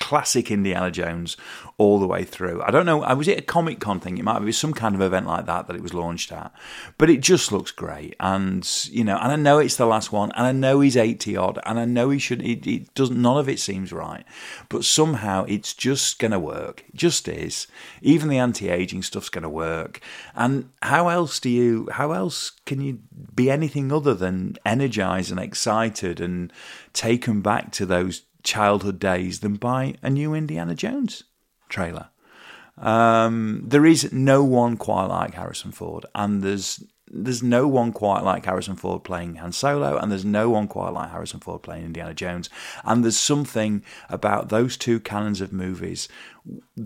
classic 0.00 0.50
Indiana 0.50 0.90
Jones 0.90 1.36
all 1.76 2.00
the 2.00 2.06
way 2.06 2.24
through. 2.24 2.62
I 2.62 2.70
don't 2.70 2.86
know, 2.86 3.02
I 3.02 3.12
was 3.12 3.28
it 3.28 3.38
a 3.38 3.42
Comic 3.42 3.80
Con 3.80 4.00
thing? 4.00 4.18
It 4.18 4.24
might 4.24 4.40
be 4.40 4.50
some 4.50 4.72
kind 4.72 4.94
of 4.94 5.00
event 5.00 5.26
like 5.26 5.46
that 5.46 5.66
that 5.66 5.76
it 5.76 5.82
was 5.82 5.94
launched 5.94 6.32
at. 6.32 6.52
But 6.98 7.10
it 7.10 7.20
just 7.20 7.52
looks 7.52 7.70
great. 7.70 8.16
And, 8.18 8.68
you 8.90 9.04
know, 9.04 9.18
and 9.18 9.30
I 9.30 9.36
know 9.36 9.58
it's 9.58 9.76
the 9.76 9.86
last 9.86 10.10
one, 10.10 10.32
and 10.32 10.46
I 10.46 10.52
know 10.52 10.80
he's 10.80 10.96
80 10.96 11.36
odd, 11.36 11.58
and 11.64 11.78
I 11.78 11.84
know 11.84 12.10
he 12.10 12.18
should, 12.18 12.42
it, 12.42 12.66
it 12.66 12.92
doesn't, 12.94 13.20
none 13.20 13.38
of 13.38 13.48
it 13.48 13.60
seems 13.60 13.92
right. 13.92 14.24
But 14.68 14.84
somehow 14.84 15.44
it's 15.44 15.74
just 15.74 16.18
going 16.18 16.32
to 16.32 16.40
work. 16.40 16.82
It 16.88 16.96
just 16.96 17.28
is. 17.28 17.66
Even 18.00 18.30
the 18.30 18.38
anti 18.38 18.68
aging 18.68 19.02
stuff's 19.02 19.28
going 19.28 19.42
to 19.42 19.48
work. 19.48 20.00
And 20.34 20.70
how 20.82 21.08
else 21.08 21.38
do 21.38 21.50
you, 21.50 21.88
how 21.92 22.12
else 22.12 22.52
can 22.64 22.80
you 22.80 23.00
be 23.34 23.50
anything 23.50 23.92
other 23.92 24.14
than 24.14 24.56
energized 24.64 25.30
and 25.30 25.40
excited 25.40 26.20
and 26.20 26.52
taken 26.92 27.42
back 27.42 27.70
to 27.72 27.86
those 27.86 28.22
childhood 28.42 28.98
days 28.98 29.40
than 29.40 29.54
by 29.54 29.94
a 30.02 30.10
new 30.10 30.34
Indiana 30.34 30.74
Jones 30.74 31.24
trailer. 31.68 32.08
Um, 32.78 33.62
there 33.66 33.84
is 33.84 34.12
no 34.12 34.42
one 34.42 34.76
quite 34.76 35.06
like 35.06 35.34
Harrison 35.34 35.72
Ford, 35.72 36.06
and 36.14 36.42
there's 36.42 36.82
there's 37.12 37.42
no 37.42 37.66
one 37.66 37.92
quite 37.92 38.22
like 38.22 38.44
Harrison 38.44 38.76
Ford 38.76 39.02
playing 39.02 39.34
Han 39.36 39.52
Solo, 39.52 39.98
and 39.98 40.10
there's 40.10 40.24
no 40.24 40.48
one 40.48 40.68
quite 40.68 40.90
like 40.90 41.10
Harrison 41.10 41.40
Ford 41.40 41.62
playing 41.62 41.84
Indiana 41.84 42.14
Jones. 42.14 42.48
And 42.84 43.02
there's 43.02 43.18
something 43.18 43.84
about 44.08 44.48
those 44.48 44.76
two 44.76 45.00
canons 45.00 45.40
of 45.40 45.52
movies 45.52 46.08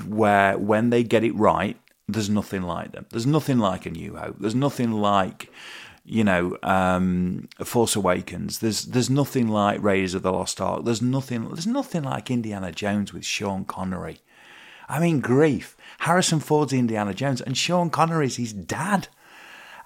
where, 0.07 0.57
when 0.57 0.91
they 0.91 1.05
get 1.05 1.25
it 1.25 1.35
right, 1.35 1.77
there's 2.09 2.31
nothing 2.31 2.63
like 2.63 2.93
them. 2.93 3.07
There's 3.11 3.27
nothing 3.27 3.59
like 3.59 3.87
A 3.87 3.91
New 3.91 4.17
Hope. 4.17 4.37
There's 4.39 4.55
nothing 4.55 4.93
like 4.93 5.53
you 6.05 6.23
know, 6.23 6.59
um, 6.63 7.49
Force 7.65 7.97
Awakens. 7.97 8.59
There's 8.59 8.85
there's 8.85 9.11
nothing 9.11 9.49
like 9.49 9.83
Raiders 9.83 10.15
of 10.15 10.23
the 10.23 10.33
Lost 10.33 10.61
Ark. 10.61 10.85
There's 10.85 11.03
nothing 11.03 11.49
there's 11.49 11.67
nothing 11.67 12.03
like 12.03 12.31
Indiana 12.31 12.73
Jones 12.73 13.13
with 13.13 13.25
Sean 13.25 13.65
Connery. 13.65 14.21
I 14.89 15.01
mean, 15.01 15.21
grief. 15.21 15.77
Harrison 16.01 16.41
Ford's 16.41 16.75
Indiana 16.75 17.15
Jones 17.15 17.41
and 17.41 17.57
Sean 17.57 17.89
Connery's 17.89 18.37
his 18.37 18.53
dad. 18.53 19.09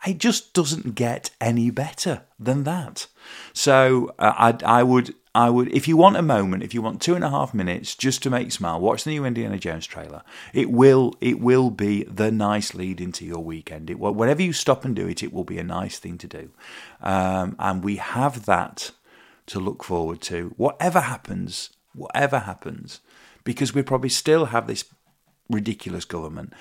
It 0.06 0.18
just 0.18 0.54
doesn't 0.54 0.94
get 0.94 1.30
any 1.40 1.70
better 1.70 2.22
than 2.38 2.64
that. 2.64 3.06
So 3.52 4.14
uh, 4.18 4.54
I, 4.64 4.80
I 4.80 4.82
would, 4.82 5.14
I 5.34 5.50
would, 5.50 5.68
if 5.68 5.88
you 5.88 5.96
want 5.96 6.16
a 6.16 6.22
moment, 6.22 6.62
if 6.62 6.72
you 6.72 6.80
want 6.80 7.02
two 7.02 7.14
and 7.14 7.24
a 7.24 7.30
half 7.30 7.52
minutes 7.52 7.94
just 7.94 8.22
to 8.22 8.30
make 8.30 8.52
smile, 8.52 8.80
watch 8.80 9.04
the 9.04 9.10
new 9.10 9.24
Indiana 9.24 9.58
Jones 9.58 9.86
trailer. 9.86 10.22
It 10.52 10.70
will, 10.70 11.14
it 11.20 11.40
will 11.40 11.70
be 11.70 12.04
the 12.04 12.30
nice 12.30 12.74
lead 12.74 13.00
into 13.00 13.24
your 13.24 13.42
weekend. 13.42 13.90
It, 13.90 13.98
whenever 13.98 14.42
you 14.42 14.52
stop 14.52 14.84
and 14.84 14.94
do 14.94 15.08
it, 15.08 15.22
it 15.22 15.32
will 15.32 15.44
be 15.44 15.58
a 15.58 15.64
nice 15.64 15.98
thing 15.98 16.16
to 16.18 16.26
do, 16.26 16.50
um, 17.02 17.56
and 17.58 17.84
we 17.84 17.96
have 17.96 18.46
that 18.46 18.92
to 19.46 19.58
look 19.60 19.82
forward 19.84 20.20
to. 20.22 20.54
Whatever 20.56 21.00
happens, 21.00 21.70
whatever 21.94 22.40
happens, 22.40 23.00
because 23.44 23.74
we 23.74 23.82
probably 23.82 24.10
still 24.10 24.46
have 24.46 24.66
this 24.66 24.84
ridiculous 25.50 26.04
government 26.04 26.52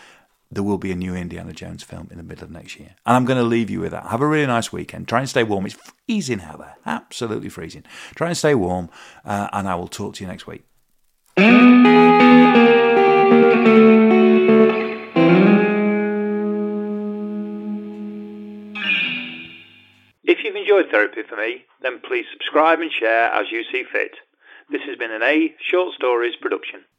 there 0.50 0.64
will 0.64 0.78
be 0.78 0.92
a 0.92 0.96
new 0.96 1.16
Indiana 1.16 1.52
Jones 1.52 1.84
film 1.84 2.08
in 2.10 2.18
the 2.18 2.24
middle 2.24 2.46
of 2.46 2.52
next 2.52 2.80
year. 2.80 2.96
And 3.06 3.16
I'm 3.16 3.26
going 3.26 3.38
to 3.38 3.44
leave 3.44 3.70
you 3.70 3.82
with 3.82 3.92
that. 3.92 4.08
Have 4.08 4.22
a 4.22 4.28
really 4.28 4.48
nice 4.48 4.72
weekend. 4.72 5.08
Try 5.08 5.20
and 5.20 5.30
stay 5.30 5.44
warm. 5.44 5.66
It's 5.66 5.76
freezing 6.06 6.42
out 6.42 6.60
there. 6.60 6.78
Absolutely 6.86 7.50
freezing. 7.50 7.84
Try 8.16 8.28
and 8.28 8.38
stay 8.38 8.56
warm. 8.56 8.90
Uh, 9.26 9.50
and 9.52 9.68
I 9.68 9.76
will 9.76 9.88
talk 9.88 10.16
to 10.16 10.24
you 10.24 10.28
next 10.28 10.48
week. 10.48 10.64
If 20.24 20.44
you've 20.44 20.56
enjoyed 20.56 20.90
Therapy 20.92 21.24
for 21.28 21.38
Me, 21.38 21.66
then 21.82 22.00
please 22.00 22.26
subscribe 22.32 22.80
and 22.80 22.92
share 22.92 23.32
as 23.32 23.52
you 23.52 23.64
see 23.72 23.84
fit. 23.92 24.12
This 24.70 24.82
has 24.88 24.98
been 24.98 25.12
an 25.12 25.24
A 25.24 25.56
Short 25.62 25.94
Stories 25.96 26.36
production. 26.42 26.82